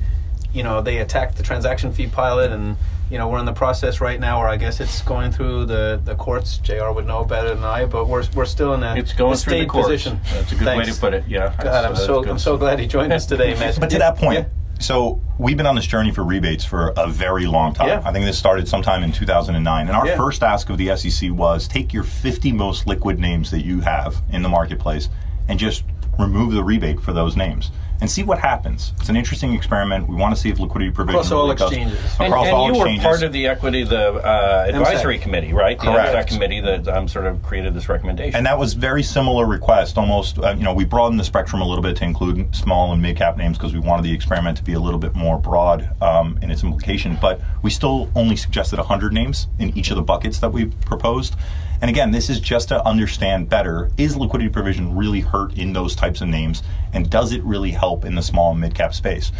you 0.52 0.64
know, 0.64 0.82
they 0.82 0.98
attacked 0.98 1.38
the 1.38 1.44
transaction 1.44 1.94
fee 1.94 2.08
pilot, 2.08 2.52
and 2.52 2.76
you 3.10 3.18
know 3.18 3.28
we're 3.30 3.40
in 3.40 3.46
the 3.46 3.54
process 3.54 4.02
right 4.02 4.20
now, 4.20 4.40
or 4.42 4.48
I 4.48 4.58
guess 4.58 4.80
it's 4.80 5.02
going 5.02 5.32
through 5.32 5.66
the, 5.66 6.02
the 6.04 6.16
courts. 6.16 6.58
Jr. 6.58 6.92
would 6.92 7.06
know 7.06 7.24
better 7.24 7.54
than 7.54 7.64
I, 7.64 7.86
but 7.86 8.08
we're 8.08 8.24
we're 8.36 8.46
still 8.46 8.74
in 8.74 8.84
a 8.84 8.96
It's 8.96 9.14
going 9.14 9.34
a 9.34 9.38
through 9.38 9.60
the 9.60 9.66
courts. 9.66 9.88
position. 9.88 10.20
That's 10.34 10.52
a 10.52 10.56
good 10.56 10.78
way 10.78 10.86
to 10.86 10.94
put 10.96 11.14
it. 11.14 11.24
Yeah. 11.28 11.54
God, 11.62 11.86
I'm 11.86 11.94
uh, 11.94 11.96
so 11.96 12.24
I'm 12.28 12.40
so 12.40 12.58
glad 12.58 12.80
he 12.80 12.88
joined 12.88 13.14
us 13.14 13.26
today, 13.26 13.54
Matt. 13.60 13.80
But 13.80 13.90
to 13.92 14.00
that 14.00 14.16
point, 14.18 14.40
yeah. 14.40 14.46
so 14.80 15.22
we've 15.38 15.58
been 15.58 15.66
on 15.68 15.76
this 15.76 15.86
journey 15.86 16.12
for 16.12 16.24
rebates 16.24 16.64
for 16.66 16.94
a 16.98 17.08
very 17.08 17.46
long 17.46 17.74
time. 17.74 17.88
Yeah. 17.90 18.02
I 18.06 18.12
think 18.12 18.26
this 18.26 18.38
started 18.38 18.68
sometime 18.68 19.04
in 19.04 19.12
2009. 19.12 19.88
And 19.88 19.96
our 19.96 20.08
Yeah. 20.08 20.18
first 20.18 20.42
ask 20.44 20.70
of 20.70 20.78
the 20.78 20.96
SEC 20.96 21.30
was 21.32 21.68
take 21.68 21.94
your 21.94 22.04
50 22.04 22.52
most 22.52 22.88
liquid 22.88 23.20
names 23.20 23.52
that 23.52 23.64
you 23.66 23.82
have 23.82 24.22
in 24.32 24.42
the 24.44 24.50
marketplace 24.50 25.10
and 25.50 25.60
just 25.60 25.84
remove 26.20 26.54
the 26.54 26.64
rebate 26.64 27.00
for 27.00 27.14
those 27.14 27.36
names 27.36 27.72
and 28.02 28.12
see 28.12 28.24
what 28.24 28.38
happens. 28.38 28.92
It's 29.00 29.08
an 29.08 29.16
interesting 29.16 29.54
experiment. 29.54 30.10
We 30.10 30.16
want 30.16 30.36
to 30.36 30.42
see 30.42 30.50
if 30.50 30.60
liquidity 30.60 30.92
provision 30.92 31.20
Across 31.20 31.32
all 31.32 31.44
really 31.46 31.56
does- 31.56 31.72
exchanges. 31.72 32.00
And, 32.20 32.28
Across 32.28 32.46
and 32.48 32.56
all 32.56 32.66
you 32.68 32.76
exchanges. 32.76 33.04
were 33.06 33.10
part 33.10 33.24
of 33.24 33.32
the 33.32 33.48
equity, 33.48 33.84
the 33.84 34.14
uh, 34.16 34.66
advisory 34.68 35.18
EMSAC. 35.20 35.22
committee, 35.22 35.54
right? 35.54 35.78
The 35.80 35.86
Correct. 35.86 36.30
EMSAC 36.30 36.34
committee 36.34 36.60
that 36.60 36.88
um, 36.90 37.08
sort 37.08 37.28
of 37.28 37.42
created 37.44 37.74
this 37.74 37.88
recommendation. 37.88 38.36
And 38.36 38.46
that 38.46 38.58
was 38.60 38.74
very 38.74 39.04
similar 39.04 39.46
request. 39.46 39.98
Almost, 39.98 40.38
uh, 40.40 40.54
you 40.58 40.64
know, 40.64 40.74
we 40.74 40.84
broadened 40.84 41.20
the 41.20 41.24
spectrum 41.24 41.62
a 41.62 41.66
little 41.66 41.84
bit 41.84 41.96
to 41.98 42.04
include 42.04 42.54
small 42.54 42.92
and 42.92 43.02
mid 43.02 43.16
cap 43.16 43.38
names 43.38 43.58
because 43.58 43.74
we 43.74 43.80
wanted 43.80 44.04
the 44.04 44.12
experiment 44.14 44.58
to 44.58 44.64
be 44.64 44.74
a 44.74 44.80
little 44.80 45.00
bit 45.00 45.16
more 45.16 45.38
broad 45.40 45.90
um, 46.02 46.38
in 46.42 46.52
its 46.52 46.64
implication. 46.64 47.18
But 47.22 47.40
we 47.62 47.70
still 47.70 48.10
only 48.16 48.36
suggested 48.36 48.80
100 48.80 49.14
names 49.14 49.48
in 49.60 49.78
each 49.78 49.92
of 49.92 49.96
the 49.96 50.04
buckets 50.04 50.40
that 50.40 50.52
we 50.52 50.66
proposed. 50.66 51.36
And 51.82 51.90
again, 51.90 52.12
this 52.12 52.30
is 52.30 52.40
just 52.40 52.70
to 52.70 52.86
understand 52.86 53.50
better: 53.50 53.92
is 53.98 54.16
liquidity 54.16 54.50
provision 54.50 54.96
really 54.96 55.22
hurt 55.22 55.58
in 55.58 55.74
those 55.74 55.96
types 55.96 56.22
of 56.22 56.28
names, 56.28 56.64
and 56.94 57.10
does 57.10 57.32
it 57.32 57.44
really 57.44 57.72
help 57.72 58.06
in 58.06 58.16
the 58.16 58.22
small 58.22 58.52
and 58.52 58.62
mid 58.62 58.76
cap 58.76 58.94
space? 58.94 59.32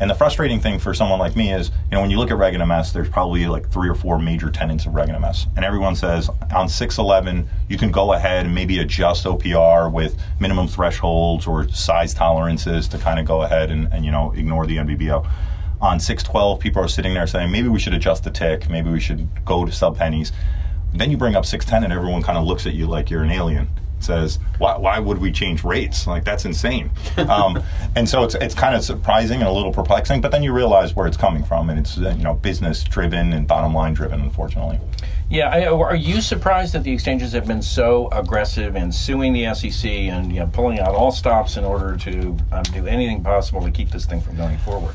And 0.00 0.10
the 0.10 0.14
frustrating 0.14 0.58
thing 0.58 0.80
for 0.80 0.92
someone 0.92 1.20
like 1.20 1.36
me 1.36 1.52
is, 1.52 1.68
you 1.68 1.92
know, 1.92 2.00
when 2.00 2.10
you 2.10 2.18
look 2.18 2.30
at 2.30 2.36
Reg 2.36 2.54
NMS, 2.54 2.92
there's 2.92 3.08
probably 3.08 3.46
like 3.46 3.70
three 3.70 3.88
or 3.88 3.94
four 3.94 4.18
major 4.18 4.50
tenants 4.50 4.86
of 4.86 4.94
Reg 4.94 5.08
NMS. 5.08 5.46
And 5.54 5.64
everyone 5.64 5.94
says 5.94 6.28
on 6.54 6.68
611, 6.68 7.48
you 7.68 7.78
can 7.78 7.92
go 7.92 8.12
ahead 8.12 8.44
and 8.44 8.54
maybe 8.54 8.80
adjust 8.80 9.24
OPR 9.24 9.92
with 9.92 10.18
minimum 10.40 10.66
thresholds 10.66 11.46
or 11.46 11.68
size 11.68 12.12
tolerances 12.12 12.88
to 12.88 12.98
kind 12.98 13.20
of 13.20 13.26
go 13.26 13.42
ahead 13.42 13.70
and, 13.70 13.86
and, 13.92 14.04
you 14.04 14.10
know, 14.10 14.32
ignore 14.32 14.66
the 14.66 14.78
NBBO. 14.78 15.30
On 15.80 16.00
612, 16.00 16.58
people 16.58 16.82
are 16.82 16.88
sitting 16.88 17.14
there 17.14 17.26
saying, 17.26 17.52
maybe 17.52 17.68
we 17.68 17.78
should 17.78 17.94
adjust 17.94 18.24
the 18.24 18.30
tick, 18.30 18.68
maybe 18.68 18.90
we 18.90 19.00
should 19.00 19.28
go 19.44 19.64
to 19.64 19.70
sub 19.70 19.96
pennies. 19.96 20.32
Then 20.94 21.10
you 21.10 21.16
bring 21.16 21.34
up 21.34 21.44
610 21.44 21.84
and 21.84 21.92
everyone 21.92 22.22
kind 22.22 22.38
of 22.38 22.44
looks 22.44 22.66
at 22.66 22.74
you 22.74 22.86
like 22.86 23.10
you're 23.10 23.22
an 23.22 23.30
alien. 23.30 23.68
Says, 23.98 24.38
why, 24.58 24.76
why 24.76 24.98
would 24.98 25.18
we 25.18 25.32
change 25.32 25.64
rates? 25.64 26.06
Like, 26.06 26.24
that's 26.24 26.44
insane. 26.44 26.90
Um, 27.16 27.62
and 27.96 28.08
so 28.08 28.22
it's, 28.22 28.34
it's 28.34 28.54
kind 28.54 28.76
of 28.76 28.84
surprising 28.84 29.40
and 29.40 29.48
a 29.48 29.52
little 29.52 29.72
perplexing, 29.72 30.20
but 30.20 30.30
then 30.30 30.42
you 30.42 30.52
realize 30.52 30.94
where 30.94 31.06
it's 31.06 31.16
coming 31.16 31.42
from, 31.42 31.70
and 31.70 31.78
it's, 31.78 31.96
uh, 31.96 32.14
you 32.16 32.22
know, 32.22 32.34
business 32.34 32.84
driven 32.84 33.32
and 33.32 33.48
bottom 33.48 33.72
line 33.72 33.94
driven, 33.94 34.20
unfortunately. 34.20 34.78
Yeah, 35.30 35.48
I, 35.48 35.66
are 35.66 35.96
you 35.96 36.20
surprised 36.20 36.74
that 36.74 36.84
the 36.84 36.92
exchanges 36.92 37.32
have 37.32 37.46
been 37.46 37.62
so 37.62 38.08
aggressive 38.12 38.76
in 38.76 38.92
suing 38.92 39.32
the 39.32 39.54
SEC 39.54 39.90
and 39.90 40.32
you 40.32 40.40
know, 40.40 40.46
pulling 40.52 40.80
out 40.80 40.94
all 40.94 41.10
stops 41.10 41.56
in 41.56 41.64
order 41.64 41.96
to 41.96 42.36
um, 42.52 42.62
do 42.72 42.86
anything 42.86 43.22
possible 43.22 43.62
to 43.62 43.70
keep 43.70 43.90
this 43.90 44.04
thing 44.04 44.20
from 44.20 44.36
going 44.36 44.58
forward? 44.58 44.94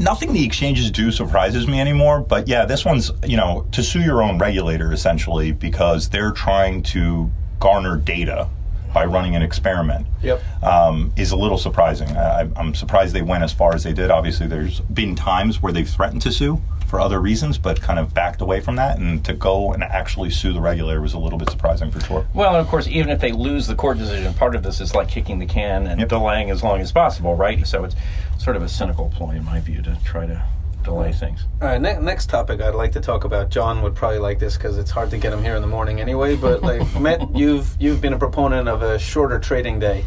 Nothing 0.00 0.32
the 0.32 0.46
exchanges 0.46 0.90
do 0.90 1.10
surprises 1.10 1.68
me 1.68 1.78
anymore, 1.78 2.20
but 2.20 2.48
yeah, 2.48 2.64
this 2.64 2.86
one's, 2.86 3.10
you 3.22 3.36
know, 3.36 3.66
to 3.72 3.82
sue 3.82 4.00
your 4.00 4.22
own 4.22 4.38
regulator 4.38 4.94
essentially 4.94 5.52
because 5.52 6.08
they're 6.08 6.32
trying 6.32 6.82
to 6.84 7.30
garner 7.58 7.98
data 7.98 8.48
by 8.92 9.04
running 9.04 9.36
an 9.36 9.42
experiment. 9.42 10.06
Yep. 10.22 10.42
um, 10.62 11.12
is 11.16 11.30
a 11.32 11.36
little 11.36 11.58
surprising. 11.58 12.08
I, 12.10 12.48
I'm 12.56 12.74
surprised 12.74 13.14
they 13.14 13.22
went 13.22 13.42
as 13.44 13.52
far 13.52 13.74
as 13.74 13.84
they 13.84 13.92
did. 13.92 14.10
Obviously, 14.10 14.46
there's 14.46 14.80
been 14.80 15.14
times 15.16 15.62
where 15.62 15.72
they've 15.72 15.88
threatened 15.88 16.22
to 16.22 16.32
sue 16.32 16.60
for 16.86 17.00
other 17.00 17.20
reasons, 17.20 17.56
but 17.56 17.80
kind 17.80 17.98
of 18.00 18.12
backed 18.12 18.40
away 18.40 18.60
from 18.60 18.74
that. 18.76 18.98
And 18.98 19.24
to 19.24 19.32
go 19.32 19.72
and 19.72 19.82
actually 19.84 20.28
sue 20.30 20.52
the 20.52 20.60
regulator 20.60 21.00
was 21.00 21.14
a 21.14 21.18
little 21.18 21.38
bit 21.38 21.48
surprising 21.48 21.90
for 21.90 22.00
sure. 22.00 22.26
Well, 22.34 22.48
and 22.50 22.58
of 22.58 22.66
course, 22.66 22.88
even 22.88 23.10
if 23.10 23.20
they 23.20 23.30
lose 23.32 23.66
the 23.68 23.76
court 23.76 23.98
decision, 23.98 24.34
part 24.34 24.54
of 24.56 24.62
this 24.64 24.80
is 24.80 24.92
like 24.94 25.08
kicking 25.08 25.38
the 25.38 25.46
can 25.46 25.86
and 25.86 26.00
Yep. 26.00 26.08
delaying 26.08 26.50
as 26.50 26.62
long 26.64 26.80
as 26.80 26.90
possible, 26.90 27.36
right? 27.36 27.64
So 27.66 27.84
it's 27.84 27.94
sort 28.38 28.56
of 28.56 28.62
a 28.62 28.68
cynical 28.68 29.08
ploy, 29.14 29.30
in 29.36 29.44
my 29.44 29.60
view, 29.60 29.80
to 29.82 29.96
try 30.04 30.26
to 30.26 30.42
delay 30.82 31.12
things. 31.12 31.44
All 31.60 31.68
right, 31.68 31.80
ne- 31.80 31.98
next 32.00 32.28
topic 32.30 32.60
I'd 32.60 32.74
like 32.74 32.92
to 32.92 33.00
talk 33.00 33.24
about. 33.24 33.50
John 33.50 33.82
would 33.82 33.94
probably 33.94 34.18
like 34.18 34.38
this 34.38 34.56
because 34.56 34.78
it's 34.78 34.90
hard 34.90 35.10
to 35.10 35.18
get 35.18 35.32
him 35.32 35.42
here 35.42 35.54
in 35.56 35.62
the 35.62 35.68
morning 35.68 36.00
anyway. 36.00 36.36
But 36.36 36.62
like, 36.62 36.82
Matt, 37.00 37.34
you've 37.36 37.74
you've 37.80 38.00
been 38.00 38.12
a 38.12 38.18
proponent 38.18 38.68
of 38.68 38.82
a 38.82 38.98
shorter 38.98 39.38
trading 39.38 39.78
day. 39.78 40.04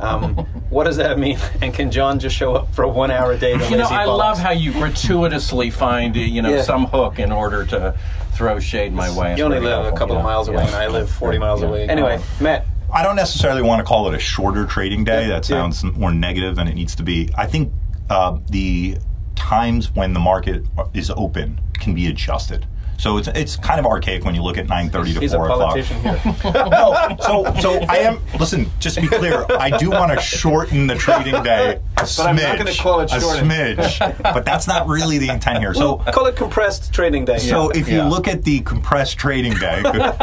Um, 0.00 0.34
what 0.70 0.84
does 0.84 0.96
that 0.96 1.18
mean? 1.18 1.38
And 1.60 1.74
can 1.74 1.90
John 1.90 2.18
just 2.18 2.34
show 2.34 2.54
up 2.54 2.74
for 2.74 2.86
one 2.88 3.10
hour 3.10 3.32
a 3.32 3.38
day? 3.38 3.56
To 3.58 3.64
You 3.70 3.76
know, 3.76 3.84
I 3.86 4.06
bollocks? 4.06 4.18
love 4.18 4.38
how 4.38 4.52
you 4.52 4.72
gratuitously 4.72 5.70
find 5.70 6.16
uh, 6.16 6.20
you 6.20 6.42
know 6.42 6.54
Yeah. 6.54 6.62
some 6.62 6.86
hook 6.86 7.18
in 7.18 7.32
order 7.32 7.66
to 7.66 7.96
throw 8.32 8.58
shade 8.60 8.92
my 8.94 9.14
way. 9.14 9.32
It's 9.32 9.38
you 9.38 9.44
only 9.44 9.58
pretty 9.58 9.74
live 9.74 9.92
a 9.92 9.96
couple 9.96 10.14
yeah. 10.14 10.20
of 10.20 10.24
miles 10.24 10.48
away, 10.48 10.62
Yeah. 10.62 10.66
and 10.68 10.76
I 10.76 10.86
live 10.88 11.10
40 11.10 11.38
miles 11.38 11.60
Yeah. 11.60 11.68
away. 11.68 11.88
Anyway, 11.88 12.18
Matt, 12.40 12.66
I 12.92 13.02
don't 13.02 13.16
necessarily 13.16 13.60
want 13.62 13.80
to 13.80 13.84
call 13.84 14.08
it 14.08 14.14
a 14.14 14.18
shorter 14.18 14.64
trading 14.64 15.04
day. 15.04 15.22
Yeah, 15.22 15.28
that 15.34 15.48
yeah. 15.48 15.56
sounds 15.56 15.84
more 15.84 16.10
negative 16.12 16.56
than 16.56 16.66
it 16.66 16.74
needs 16.74 16.94
to 16.96 17.02
be. 17.02 17.28
I 17.36 17.46
think 17.46 17.70
uh, 18.08 18.38
the 18.48 18.96
times 19.50 19.94
when 19.94 20.12
the 20.12 20.20
market 20.20 20.64
is 20.94 21.10
open 21.10 21.58
can 21.80 21.94
be 21.94 22.06
adjusted. 22.08 22.66
So 22.98 23.16
it's 23.16 23.28
it's 23.28 23.56
kind 23.56 23.80
of 23.80 23.86
archaic 23.86 24.26
when 24.26 24.34
you 24.34 24.42
look 24.42 24.58
at 24.58 24.66
9:30 24.66 25.14
to 25.14 25.20
he's 25.20 25.32
a 25.32 25.36
4 25.36 25.46
o'clock. 25.46 25.60
politician 25.70 26.00
here. 26.02 26.20
no, 26.44 27.16
so 27.24 27.54
so 27.58 27.80
I 27.88 27.96
am. 28.00 28.20
Listen, 28.38 28.70
just 28.78 28.96
to 28.96 29.00
be 29.00 29.08
clear, 29.08 29.46
I 29.58 29.70
do 29.78 29.88
want 29.88 30.12
to 30.12 30.20
shorten 30.20 30.86
the 30.86 30.96
trading 30.96 31.42
day 31.42 31.80
a 31.96 32.02
smidge. 32.02 32.16
But 32.18 32.26
I'm 32.26 32.36
not 32.36 32.58
gonna 32.58 32.74
call 32.74 33.00
it 33.00 33.10
a 33.10 33.16
smidge. 33.16 34.22
But 34.22 34.44
that's 34.44 34.68
not 34.68 34.86
really 34.86 35.16
the 35.16 35.30
intent 35.30 35.60
here. 35.60 35.72
So. 35.72 35.96
Call 36.12 36.26
it 36.26 36.36
compressed 36.36 36.92
trading 36.92 37.24
day. 37.24 37.38
So 37.38 37.70
if 37.70 37.88
you 37.88 37.96
Yeah. 37.98 38.08
look 38.08 38.28
at 38.28 38.42
the 38.44 38.60
compressed 38.60 39.16
trading 39.16 39.54
day, 39.54 39.80
good, 39.82 40.14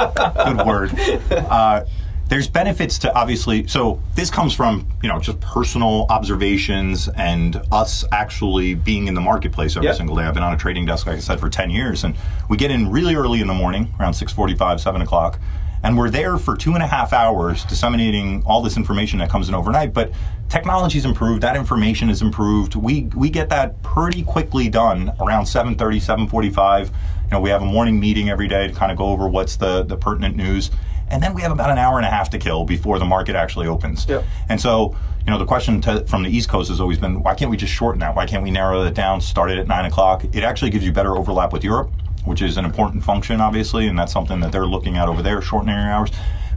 good 0.45 0.65
word. 0.67 0.91
Uh, 1.31 1.81
there's 2.29 2.47
benefits 2.47 2.99
to 2.99 3.13
obviously. 3.15 3.67
So 3.67 4.01
this 4.15 4.29
comes 4.29 4.53
from 4.53 4.87
you 5.01 5.09
know 5.09 5.19
just 5.19 5.39
personal 5.39 6.05
observations 6.09 7.07
and 7.09 7.61
us 7.71 8.03
actually 8.11 8.73
being 8.75 9.07
in 9.07 9.13
the 9.13 9.21
marketplace 9.21 9.75
every 9.77 9.87
Yep. 9.87 9.95
single 9.97 10.15
day. 10.15 10.23
I've 10.23 10.33
been 10.33 10.43
on 10.43 10.53
a 10.53 10.57
trading 10.57 10.85
desk, 10.85 11.07
like 11.07 11.17
I 11.17 11.19
said, 11.19 11.39
for 11.39 11.49
ten 11.49 11.69
years, 11.69 12.03
and 12.03 12.15
we 12.49 12.57
get 12.57 12.71
in 12.71 12.91
really 12.91 13.15
early 13.15 13.41
in 13.41 13.47
the 13.47 13.53
morning, 13.53 13.93
around 13.99 14.13
six 14.13 14.31
forty-five, 14.33 14.81
seven 14.81 15.01
o'clock. 15.01 15.39
And 15.83 15.95
we're 15.95 16.09
there 16.09 16.37
for 16.37 16.57
two 16.57 16.73
and 16.73 16.81
a 16.81 16.87
half 16.87 17.13
hours 17.13 17.63
disseminating 17.63 18.41
all 18.47 18.61
this 18.61 18.77
information 18.77 19.19
that 19.19 19.29
comes 19.29 19.47
in 19.47 19.53
overnight. 19.55 19.93
But 19.93 20.11
technology's 20.49 21.05
improved, 21.05 21.43
that 21.43 21.55
information 21.55 22.09
is 22.09 22.21
improved. 22.21 22.75
We 22.75 23.03
we 23.15 23.29
get 23.29 23.49
that 23.49 23.81
pretty 23.83 24.23
quickly 24.23 24.69
done 24.69 25.13
around 25.21 25.45
7:30, 25.45 25.99
7:45. 26.01 26.87
You 26.87 26.93
know, 27.31 27.39
we 27.39 27.51
have 27.51 27.61
a 27.61 27.65
morning 27.65 27.99
meeting 27.99 28.29
every 28.29 28.47
day 28.47 28.67
to 28.67 28.73
kind 28.73 28.91
of 28.91 28.97
go 28.97 29.05
over 29.05 29.27
what's 29.29 29.55
the 29.55 29.83
the 29.83 29.95
pertinent 29.95 30.35
news. 30.35 30.71
And 31.09 31.21
then 31.23 31.33
we 31.33 31.41
have 31.41 31.51
about 31.51 31.69
an 31.69 31.77
hour 31.77 31.97
and 31.97 32.05
a 32.05 32.09
half 32.09 32.29
to 32.31 32.37
kill 32.37 32.65
before 32.65 32.99
the 32.99 33.05
market 33.05 33.35
actually 33.35 33.67
opens. 33.67 34.05
Yep. 34.07 34.23
And 34.49 34.59
so, 34.59 34.95
you 35.25 35.31
know, 35.31 35.37
the 35.37 35.45
question 35.45 35.81
to, 35.81 36.05
from 36.05 36.23
the 36.23 36.29
East 36.29 36.49
Coast 36.49 36.69
has 36.69 36.79
always 36.79 36.97
been, 36.97 37.23
why 37.23 37.35
can't 37.35 37.51
we 37.51 37.57
just 37.57 37.73
shorten 37.73 37.99
that? 37.99 38.15
Why 38.15 38.25
can't 38.25 38.43
we 38.43 38.51
narrow 38.51 38.83
it 38.83 38.93
down, 38.93 39.21
start 39.21 39.51
it 39.51 39.57
at 39.57 39.67
nine 39.67 39.85
o'clock? 39.85 40.23
It 40.33 40.43
actually 40.43 40.71
gives 40.71 40.85
you 40.85 40.91
better 40.91 41.17
overlap 41.17 41.53
with 41.53 41.63
Europe, 41.63 41.91
which 42.25 42.41
is 42.41 42.57
an 42.57 42.65
important 42.65 43.03
function, 43.03 43.39
obviously, 43.41 43.87
and 43.87 43.97
that's 43.97 44.11
something 44.11 44.39
that 44.41 44.51
they're 44.51 44.65
looking 44.65 44.97
at 44.97 45.07
over 45.07 45.21
there, 45.21 45.41
shortening 45.41 45.75
your 45.75 45.89
hours. 45.89 46.11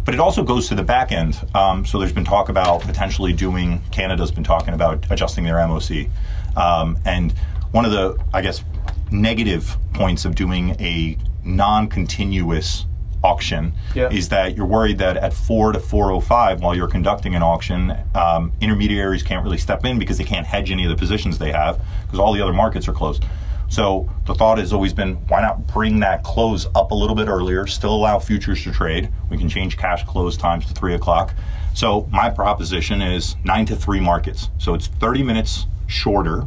But 0.04 0.14
it 0.14 0.20
also 0.20 0.42
goes 0.42 0.68
to 0.68 0.74
the 0.74 0.82
back 0.82 1.12
end. 1.12 1.40
Um, 1.54 1.84
so 1.84 1.98
there's 1.98 2.12
been 2.12 2.24
talk 2.24 2.48
about 2.48 2.80
potentially 2.80 3.32
doing. 3.32 3.82
Canada's 3.92 4.30
been 4.30 4.44
talking 4.44 4.74
about 4.74 5.06
adjusting 5.10 5.44
their 5.44 5.56
MOC, 5.56 6.08
um, 6.56 6.98
and 7.04 7.32
one 7.70 7.84
of 7.84 7.92
the, 7.92 8.18
I 8.32 8.40
guess, 8.40 8.64
negative 9.12 9.76
points 9.92 10.24
of 10.24 10.34
doing 10.34 10.70
a 10.80 11.16
non-continuous 11.44 12.86
auction 13.22 13.72
Yeah. 13.94 14.08
is 14.10 14.28
that 14.30 14.56
you're 14.56 14.66
worried 14.66 14.98
that 14.98 15.16
at 15.16 15.32
4 15.32 15.72
to 15.72 15.80
405 15.80 16.60
while 16.60 16.74
you're 16.74 16.88
conducting 16.88 17.34
an 17.34 17.42
auction 17.42 17.94
um, 18.14 18.52
intermediaries 18.60 19.22
can't 19.22 19.44
really 19.44 19.58
step 19.58 19.84
in 19.84 19.98
because 19.98 20.18
they 20.18 20.24
can't 20.24 20.46
hedge 20.46 20.70
any 20.70 20.84
of 20.84 20.90
the 20.90 20.96
positions 20.96 21.38
they 21.38 21.52
have 21.52 21.80
because 22.04 22.18
all 22.18 22.32
the 22.32 22.40
other 22.40 22.52
markets 22.52 22.88
are 22.88 22.92
closed 22.92 23.24
so 23.68 24.08
the 24.26 24.34
thought 24.34 24.58
has 24.58 24.72
always 24.72 24.92
been 24.92 25.14
why 25.28 25.40
not 25.40 25.66
bring 25.66 26.00
that 26.00 26.22
close 26.24 26.66
up 26.74 26.90
a 26.90 26.94
little 26.94 27.14
bit 27.16 27.28
earlier 27.28 27.66
still 27.66 27.94
allow 27.94 28.18
futures 28.18 28.62
to 28.64 28.72
trade 28.72 29.10
we 29.28 29.36
can 29.36 29.48
change 29.48 29.76
cash 29.76 30.04
close 30.04 30.36
times 30.36 30.64
to 30.66 30.72
3 30.72 30.94
o'clock 30.94 31.34
so 31.74 32.08
my 32.10 32.28
proposition 32.30 33.00
is 33.02 33.36
9 33.44 33.66
to 33.66 33.76
3 33.76 34.00
markets 34.00 34.50
so 34.58 34.74
it's 34.74 34.86
30 34.86 35.22
minutes 35.22 35.66
shorter. 35.86 36.46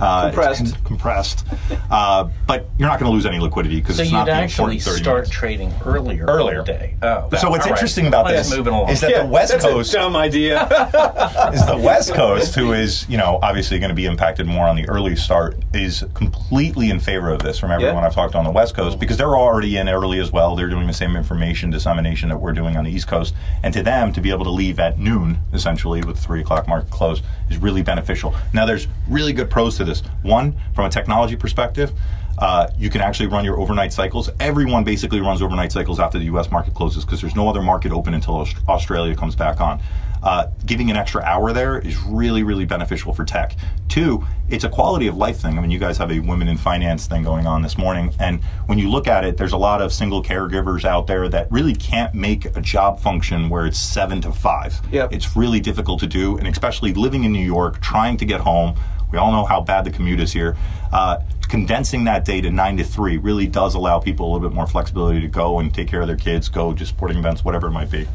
Uh, 0.00 0.22
Compressed. 0.30 0.60
it's 0.62 0.72
con- 0.72 0.82
compressed, 0.84 1.44
uh, 1.90 2.28
but 2.46 2.68
you're 2.78 2.88
not 2.88 2.98
going 2.98 3.10
to 3.10 3.14
lose 3.14 3.26
any 3.26 3.38
liquidity 3.38 3.80
because 3.80 3.96
So 3.96 4.02
it's 4.02 4.10
you'd 4.10 4.16
not 4.18 4.26
the 4.26 4.32
actually 4.32 4.76
important 4.76 4.82
30 4.82 5.02
start 5.02 5.16
minutes. 5.18 5.30
trading 5.30 5.72
earlier. 5.84 6.24
Earlier. 6.26 6.62
day. 6.62 6.94
Oh, 7.02 7.28
So 7.38 7.50
what's 7.50 7.64
all 7.64 7.70
right. 7.70 7.70
interesting 7.70 8.06
about 8.06 8.24
Let's 8.26 8.48
this 8.50 8.58
along. 8.58 8.88
is 8.90 9.00
that 9.02 9.14
the 9.22 9.26
West 9.26 9.52
that's 9.52 9.64
Coast 9.64 9.92
a 9.94 9.96
dumb 9.98 10.16
idea. 10.16 10.62
is 11.52 11.66
the 11.66 11.76
West 11.76 12.14
Coast, 12.14 12.54
who 12.54 12.72
is, 12.72 13.08
you 13.08 13.16
know, 13.18 13.38
obviously 13.42 13.78
going 13.78 13.90
to 13.90 13.94
be 13.94 14.06
impacted 14.06 14.46
more 14.46 14.66
on 14.66 14.76
the 14.76 14.88
early 14.88 15.16
start, 15.16 15.56
is 15.74 16.04
completely 16.14 16.90
in 16.90 17.00
favor 17.00 17.30
of 17.30 17.42
this 17.42 17.58
from 17.58 17.70
everyone 17.70 17.96
Yeah. 18.02 18.06
I've 18.06 18.14
talked 18.14 18.32
to 18.32 18.38
on 18.38 18.44
the 18.44 18.50
West 18.50 18.74
Coast 18.74 18.98
because 18.98 19.16
they're 19.16 19.36
already 19.36 19.76
in 19.76 19.88
early 19.88 20.18
as 20.20 20.32
well. 20.32 20.56
They're 20.56 20.68
doing 20.68 20.86
the 20.86 20.92
same 20.94 21.16
information 21.16 21.70
dissemination 21.70 22.28
that 22.28 22.38
we're 22.38 22.52
doing 22.52 22.76
on 22.76 22.84
the 22.84 22.90
East 22.90 23.08
Coast. 23.08 23.34
And 23.62 23.74
to 23.74 23.82
them, 23.82 24.12
to 24.12 24.20
be 24.20 24.30
able 24.30 24.44
to 24.44 24.50
leave 24.50 24.78
at 24.78 24.98
noon, 24.98 25.38
essentially, 25.52 26.02
with 26.02 26.18
3 26.18 26.40
o'clock 26.40 26.68
market 26.68 26.90
close, 26.90 27.22
is 27.48 27.58
really 27.58 27.82
beneficial. 27.82 28.34
Now, 28.52 28.64
there's 28.66 28.86
really 29.08 29.32
good 29.32 29.50
pros 29.50 29.76
to 29.78 29.84
this. 29.84 29.89
One, 30.22 30.56
from 30.74 30.86
a 30.86 30.90
technology 30.90 31.36
perspective, 31.36 31.92
uh, 32.38 32.68
you 32.78 32.88
can 32.88 33.00
actually 33.00 33.26
run 33.26 33.44
your 33.44 33.58
overnight 33.58 33.92
cycles. 33.92 34.30
Everyone 34.40 34.82
basically 34.82 35.20
runs 35.20 35.42
overnight 35.42 35.72
cycles 35.72 36.00
after 36.00 36.18
the 36.18 36.24
U.S. 36.26 36.50
market 36.50 36.74
closes 36.74 37.04
because 37.04 37.20
there's 37.20 37.36
no 37.36 37.48
other 37.48 37.60
market 37.62 37.92
open 37.92 38.14
until 38.14 38.46
Australia 38.68 39.14
comes 39.14 39.36
back 39.36 39.60
on. 39.60 39.80
Uh, 40.22 40.46
giving 40.66 40.90
an 40.90 40.96
extra 40.96 41.22
hour 41.22 41.52
there 41.52 41.78
is 41.78 41.98
really, 42.02 42.42
really 42.42 42.66
beneficial 42.66 43.14
for 43.14 43.24
tech. 43.24 43.56
Two, 43.88 44.26
it's 44.50 44.64
a 44.64 44.68
quality 44.68 45.06
of 45.06 45.16
life 45.16 45.38
thing. 45.38 45.56
I 45.56 45.62
mean, 45.62 45.70
you 45.70 45.78
guys 45.78 45.96
have 45.96 46.12
a 46.12 46.20
women 46.20 46.48
in 46.48 46.58
finance 46.58 47.06
thing 47.06 47.22
going 47.22 47.46
on 47.46 47.62
this 47.62 47.78
morning, 47.78 48.12
and 48.18 48.42
when 48.66 48.78
you 48.78 48.90
look 48.90 49.06
at 49.06 49.24
it, 49.24 49.38
there's 49.38 49.52
a 49.52 49.58
lot 49.58 49.80
of 49.80 49.92
single 49.92 50.22
caregivers 50.22 50.84
out 50.84 51.06
there 51.06 51.28
that 51.30 51.50
really 51.50 51.74
can't 51.74 52.14
make 52.14 52.44
a 52.56 52.60
job 52.60 53.00
function 53.00 53.48
where 53.48 53.64
it's 53.64 53.78
seven 53.78 54.20
to 54.20 54.32
five. 54.32 54.78
Yep. 54.92 55.12
It's 55.14 55.36
really 55.36 55.60
difficult 55.60 56.00
to 56.00 56.06
do, 56.06 56.36
and 56.36 56.46
especially 56.46 56.92
living 56.92 57.24
in 57.24 57.32
New 57.32 57.44
York, 57.44 57.80
trying 57.80 58.18
to 58.18 58.26
get 58.26 58.40
home. 58.40 58.74
We 59.12 59.18
all 59.18 59.32
know 59.32 59.44
how 59.44 59.60
bad 59.60 59.84
the 59.84 59.90
commute 59.90 60.20
is 60.20 60.32
here. 60.32 60.56
Uh, 60.92 61.18
condensing 61.48 62.04
that 62.04 62.24
day 62.24 62.40
to 62.40 62.50
nine 62.50 62.76
to 62.76 62.84
three 62.84 63.16
really 63.16 63.46
does 63.46 63.74
allow 63.74 63.98
people 63.98 64.26
a 64.26 64.32
little 64.32 64.48
bit 64.48 64.54
more 64.54 64.66
flexibility 64.66 65.20
to 65.20 65.28
go 65.28 65.58
and 65.58 65.74
take 65.74 65.88
care 65.88 66.00
of 66.00 66.06
their 66.06 66.16
kids, 66.16 66.48
go 66.48 66.72
to 66.72 66.86
sporting 66.86 67.18
events, 67.18 67.44
whatever 67.44 67.66
it 67.66 67.72
might 67.72 67.90
be. 67.90 68.06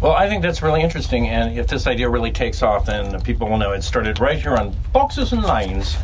Well, 0.00 0.12
I 0.12 0.28
think 0.28 0.42
that's 0.42 0.60
really 0.60 0.82
interesting, 0.82 1.28
and 1.28 1.58
if 1.58 1.66
this 1.66 1.86
idea 1.86 2.10
really 2.10 2.30
takes 2.30 2.62
off, 2.62 2.84
then 2.86 3.20
people 3.22 3.48
will 3.48 3.56
know 3.58 3.72
it 3.72 3.82
started 3.82 4.20
right 4.20 4.38
here 4.38 4.54
on 4.54 4.76
Boxes 4.92 5.32
and 5.32 5.42
Lines. 5.42 5.96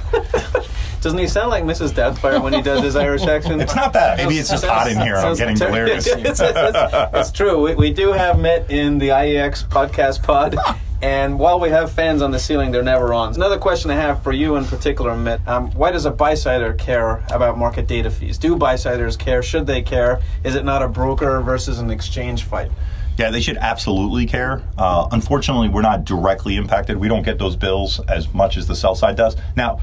Doesn't 1.02 1.19
he 1.19 1.26
sound 1.26 1.50
like 1.50 1.64
Mrs. 1.64 1.90
Doubtfire 1.90 2.43
when 2.43 2.52
he 2.52 2.62
does 2.62 2.83
his 2.83 2.95
Irish 2.97 3.23
accent? 3.23 3.61
It's 3.62 3.75
not 3.75 3.93
bad. 3.93 4.19
Maybe 4.19 4.38
it's 4.38 4.50
just 4.50 4.64
hot 4.64 4.90
in 4.90 4.99
here. 5.00 5.17
I'm 5.17 5.35
getting 5.37 5.57
ter- 5.57 5.67
delirious. 5.67 6.07
it's, 6.07 6.40
it's- 6.40 7.11
it's 7.14 7.33
true. 7.33 7.62
We, 7.62 7.75
we 7.75 7.93
do 7.93 8.12
have 8.12 8.38
met 8.38 8.71
in 8.71 8.99
the 8.99 9.09
IEX 9.09 9.67
podcast 9.67 10.23
pod. 10.23 10.57
And 11.02 11.38
while 11.38 11.59
we 11.59 11.71
have 11.71 11.90
fans 11.90 12.21
on 12.21 12.30
the 12.30 12.38
ceiling, 12.38 12.73
they're 12.73 12.83
never 12.83 13.14
on. 13.14 13.35
Another 13.35 13.59
question 13.59 13.90
I 13.90 13.95
have 13.95 14.23
for 14.23 14.33
you 14.33 14.57
in 14.57 14.66
particular, 14.66 15.16
Mitt. 15.16 15.40
Um, 15.49 15.71
why 15.71 15.90
does 15.90 16.04
a 16.04 16.11
buy-sider 16.11 16.75
care 16.75 17.25
about 17.30 17.57
market 17.57 17.87
data 17.87 18.11
fees? 18.11 18.37
Do 18.37 18.54
buy-siders 18.57 19.16
care? 19.16 19.42
Should 19.42 19.66
they 19.66 19.80
care? 19.80 20.21
Is 20.45 20.57
it 20.57 20.64
not 20.64 20.83
a 20.83 20.88
broker 20.88 21.40
versus 21.40 21.78
an 21.78 21.90
exchange 21.90 22.45
fight? 22.45 22.71
Yeah, 23.16 23.30
they 23.30 23.40
should 23.40 23.57
absolutely 23.57 24.26
care. 24.26 24.62
Uh, 24.78 25.09
unfortunately, 25.11 25.69
we're 25.69 25.83
not 25.83 26.04
directly 26.04 26.57
impacted. 26.57 26.97
We 26.97 27.09
don't 27.09 27.23
get 27.23 27.38
those 27.38 27.57
bills 27.57 28.00
as 28.00 28.33
much 28.33 28.57
as 28.57 28.66
the 28.66 28.76
sell 28.76 28.95
side 28.95 29.16
does. 29.16 29.37
Now, 29.57 29.80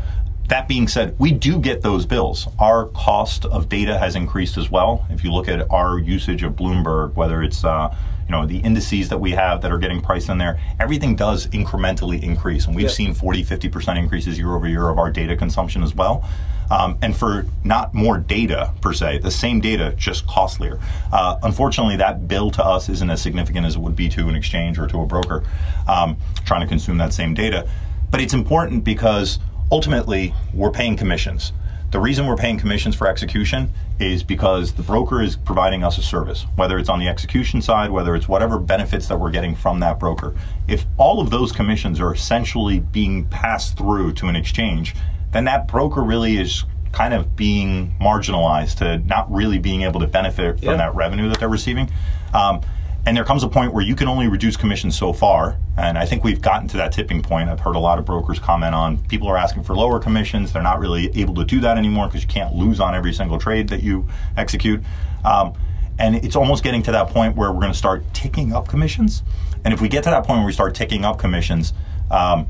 that 0.47 0.67
being 0.67 0.87
said, 0.87 1.15
we 1.19 1.31
do 1.31 1.59
get 1.59 1.81
those 1.81 2.05
bills. 2.05 2.47
Our 2.59 2.85
cost 2.87 3.45
of 3.45 3.67
data 3.69 3.97
has 3.99 4.15
increased 4.15 4.57
as 4.57 4.71
well. 4.71 5.05
If 5.09 5.23
you 5.23 5.31
look 5.31 5.47
at 5.47 5.69
our 5.71 5.99
usage 5.99 6.43
of 6.43 6.53
Bloomberg, 6.53 7.15
whether 7.15 7.43
it's 7.43 7.63
uh, 7.65 7.93
you 8.27 8.31
know 8.31 8.45
the 8.45 8.57
indices 8.59 9.09
that 9.09 9.17
we 9.19 9.31
have 9.31 9.61
that 9.61 9.71
are 9.71 9.77
getting 9.77 10.01
priced 10.01 10.29
in 10.29 10.37
there, 10.37 10.59
everything 10.79 11.15
does 11.15 11.47
incrementally 11.47 12.21
increase, 12.21 12.65
and 12.65 12.75
we've 12.75 12.83
Yep. 12.85 12.91
seen 12.91 13.13
40, 13.13 13.43
50 13.43 13.69
percent 13.69 13.99
increases 13.99 14.37
year 14.37 14.53
over 14.55 14.67
year 14.67 14.87
of 14.89 14.97
our 14.97 15.11
data 15.11 15.35
consumption 15.35 15.83
as 15.83 15.93
well. 15.93 16.27
Um, 16.69 16.97
and 17.01 17.15
for 17.15 17.45
not 17.63 17.93
more 17.93 18.17
data 18.17 18.73
per 18.81 18.91
se, 18.91 19.19
the 19.19 19.31
same 19.31 19.61
data 19.61 19.93
just 19.97 20.27
costlier. 20.27 20.79
Uh, 21.13 21.37
unfortunately, 21.43 21.95
that 21.97 22.27
bill 22.27 22.51
to 22.51 22.63
us 22.63 22.89
isn't 22.89 23.09
as 23.09 23.21
significant 23.21 23.65
as 23.65 23.75
it 23.75 23.79
would 23.79 23.95
be 23.95 24.09
to 24.09 24.27
an 24.27 24.35
exchange 24.35 24.77
or 24.77 24.85
to 24.87 25.01
a 25.01 25.05
broker 25.05 25.43
um, 25.87 26.17
trying 26.45 26.59
to 26.59 26.67
consume 26.67 26.97
that 26.97 27.13
same 27.13 27.33
data. 27.33 27.69
But 28.11 28.19
it's 28.19 28.33
important 28.33 28.83
because 28.83 29.39
ultimately 29.71 30.33
we're 30.53 30.71
paying 30.71 30.95
commissions. 30.97 31.53
The 31.91 31.99
reason 31.99 32.27
we're 32.27 32.35
paying 32.35 32.59
commissions 32.59 32.95
for 32.95 33.07
execution 33.07 33.71
is 33.97 34.21
because 34.21 34.73
the 34.73 34.83
broker 34.83 35.21
is 35.21 35.37
providing 35.37 35.85
us 35.85 35.97
a 35.97 36.01
service, 36.03 36.45
whether 36.57 36.77
it's 36.77 36.89
on 36.89 36.99
the 36.99 37.07
execution 37.07 37.61
side, 37.61 37.91
whether 37.91 38.13
it's 38.13 38.27
whatever 38.27 38.59
benefits 38.59 39.07
that 39.07 39.17
we're 39.17 39.31
getting 39.31 39.55
from 39.55 39.79
that 39.79 39.97
broker. 39.97 40.35
If 40.67 40.85
all 40.97 41.21
of 41.21 41.29
those 41.29 41.53
commissions 41.53 42.01
are 42.01 42.13
essentially 42.13 42.79
being 42.79 43.25
passed 43.25 43.77
through 43.77 44.13
to 44.13 44.27
an 44.27 44.35
exchange, 44.35 44.95
then 45.31 45.45
that 45.45 45.67
broker 45.67 46.01
really 46.03 46.37
is 46.37 46.65
kind 46.91 47.13
of 47.13 47.35
being 47.37 47.95
marginalized 48.01 48.77
to 48.79 48.97
not 49.07 49.31
really 49.31 49.57
being 49.59 49.83
able 49.83 50.01
to 50.01 50.07
benefit 50.07 50.59
from 50.59 50.69
Yeah. 50.71 50.77
that 50.77 50.95
revenue 50.95 51.29
that 51.29 51.39
they're 51.39 51.47
receiving. 51.47 51.89
Um, 52.33 52.61
and 53.07 53.15
there 53.15 53.23
comes 53.23 53.41
a 53.41 53.47
point 53.47 53.73
where 53.73 53.85
you 53.85 53.95
can 53.95 54.09
only 54.09 54.27
reduce 54.27 54.57
commissions 54.57 54.97
so 54.97 55.13
far. 55.13 55.57
And 55.77 55.97
I 55.97 56.05
think 56.05 56.25
we've 56.25 56.41
gotten 56.41 56.67
to 56.67 56.77
that 56.77 56.91
tipping 56.91 57.21
point. 57.21 57.47
I've 57.49 57.61
heard 57.61 57.77
a 57.77 57.79
lot 57.79 57.99
of 57.99 58.03
brokers 58.03 58.37
comment 58.37 58.75
on 58.75 58.97
people 58.97 59.29
are 59.29 59.37
asking 59.37 59.63
for 59.63 59.77
lower 59.77 59.97
commissions. 59.97 60.51
They're 60.51 60.61
not 60.61 60.77
really 60.79 61.17
able 61.17 61.33
to 61.35 61.45
do 61.45 61.61
that 61.61 61.77
anymore 61.77 62.07
because 62.07 62.23
you 62.23 62.27
can't 62.27 62.53
lose 62.53 62.81
on 62.81 62.93
every 62.93 63.13
single 63.13 63.39
trade 63.39 63.69
that 63.69 63.81
you 63.81 64.05
execute. 64.35 64.83
Um, 65.23 65.53
and 65.97 66.17
it's 66.17 66.35
almost 66.35 66.65
getting 66.65 66.83
to 66.83 66.91
that 66.91 67.07
point 67.07 67.37
where 67.37 67.49
we're 67.49 67.61
going 67.61 67.71
to 67.71 67.77
start 67.77 68.03
ticking 68.13 68.51
up 68.51 68.67
commissions. 68.67 69.23
And 69.63 69.73
if 69.73 69.79
we 69.79 69.87
get 69.87 70.03
to 70.03 70.09
that 70.09 70.25
point 70.25 70.39
where 70.39 70.45
we 70.45 70.51
start 70.51 70.75
ticking 70.75 71.05
up 71.05 71.17
commissions, 71.17 71.71
um, 72.11 72.45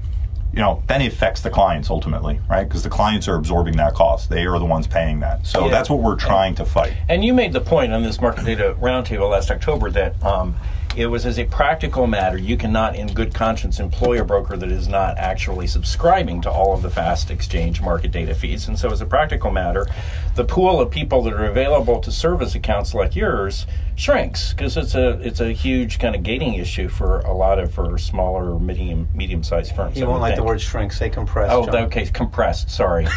you 0.54 0.60
know, 0.62 0.82
then 0.88 1.02
it 1.02 1.14
affects 1.14 1.42
the 1.42 1.50
clients 1.50 1.90
ultimately, 1.90 2.40
right? 2.50 2.64
Because 2.64 2.84
the 2.84 2.90
clients 2.90 3.28
are 3.28 3.36
absorbing 3.36 3.78
that 3.78 3.94
cost. 3.94 4.30
They 4.30 4.46
are 4.46 4.58
the 4.58 4.66
ones 4.66 4.88
paying 4.88 5.20
that. 5.20 5.46
So 5.46 5.66
Yeah. 5.66 5.72
that's 5.72 5.90
what 5.90 6.00
we're 6.00 6.16
trying 6.16 6.56
to 6.56 6.66
fight. 6.66 6.94
And 7.10 7.24
you 7.24 7.34
made 7.34 7.54
the 7.54 7.62
point 7.62 7.94
on 7.94 8.02
this 8.04 8.20
market 8.22 8.46
data 8.46 8.76
roundtable 8.80 9.30
last 9.30 9.52
October 9.52 9.92
that 9.92 10.22
um, 10.24 10.56
it 10.98 11.06
was 11.06 11.28
as 11.28 11.38
a 11.38 11.46
practical 11.46 12.08
matter, 12.08 12.40
you 12.40 12.58
cannot, 12.58 12.96
in 12.96 13.14
good 13.14 13.32
conscience, 13.32 13.80
employ 13.80 14.20
a 14.20 14.26
broker 14.26 14.58
that 14.58 14.72
is 14.72 14.88
not 14.88 15.16
actually 15.20 15.68
subscribing 15.68 16.42
to 16.42 16.50
all 16.50 16.74
of 16.74 16.82
the 16.82 16.90
fast 16.90 17.30
exchange 17.30 17.82
market 17.82 18.12
data 18.12 18.34
feeds. 18.34 18.68
And 18.68 18.80
so, 18.80 18.92
as 18.92 19.00
a 19.00 19.06
practical 19.06 19.52
matter, 19.52 19.86
the 20.34 20.44
pool 20.44 20.82
of 20.82 20.90
people 20.90 21.22
that 21.24 21.34
are 21.34 21.46
available 21.46 22.02
to 22.02 22.12
service 22.12 22.56
accounts 22.56 22.96
like 22.96 23.16
yours 23.16 23.68
shrinks 23.96 24.54
because 24.54 24.78
it's 24.78 24.94
a 24.94 25.20
it's 25.22 25.40
a 25.40 25.52
huge 25.52 25.98
kind 25.98 26.16
of 26.16 26.22
gating 26.22 26.54
issue 26.54 26.88
for 26.88 27.20
a 27.22 27.34
lot 27.34 27.58
of 27.58 27.74
for 27.74 27.98
smaller 27.98 28.60
medium 28.60 29.08
medium 29.14 29.44
sized 29.44 29.76
firms. 29.76 29.98
You 30.00 30.08
won't 30.08 30.22
like 30.22 30.36
the 30.36 30.44
word 30.44 30.62
shrink. 30.62 30.94
Say 30.94 31.10
compressed. 31.10 31.54
Oh, 31.54 31.66
John. 31.66 31.76
okay, 31.86 32.08
compressed. 32.08 32.72
Sorry. 32.72 33.08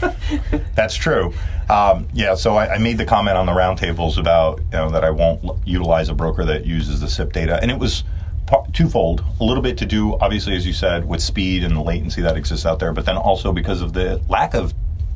That's 0.74 0.94
true. 0.94 1.34
Um, 1.68 2.08
yeah, 2.14 2.34
so 2.34 2.56
I, 2.56 2.74
I 2.74 2.78
made 2.78 2.98
the 2.98 3.04
comment 3.04 3.36
on 3.36 3.46
the 3.46 3.52
roundtables 3.52 4.16
about 4.16 4.58
you 4.60 4.64
know, 4.72 4.90
that 4.90 5.04
I 5.04 5.10
won't 5.10 5.44
l- 5.44 5.60
utilize 5.64 6.08
a 6.08 6.14
broker 6.14 6.44
that 6.44 6.64
uses 6.64 7.00
the 7.00 7.08
SIP 7.08 7.32
data, 7.32 7.58
and 7.60 7.70
it 7.70 7.78
was 7.78 8.04
twofold. 8.72 9.22
A 9.40 9.44
little 9.44 9.62
bit 9.62 9.76
to 9.78 9.86
do, 9.86 10.16
obviously, 10.18 10.56
as 10.56 10.66
you 10.66 10.72
said, 10.72 11.06
with 11.06 11.22
speed 11.22 11.64
and 11.64 11.76
the 11.76 11.82
latency 11.82 12.22
that 12.22 12.36
exists 12.36 12.64
out 12.64 12.78
there, 12.78 12.92
but 12.92 13.04
then 13.04 13.16
also 13.16 13.52
because 13.52 13.82
of 13.82 13.92
the 13.92 14.22
lack 14.28 14.54
of 14.54 14.72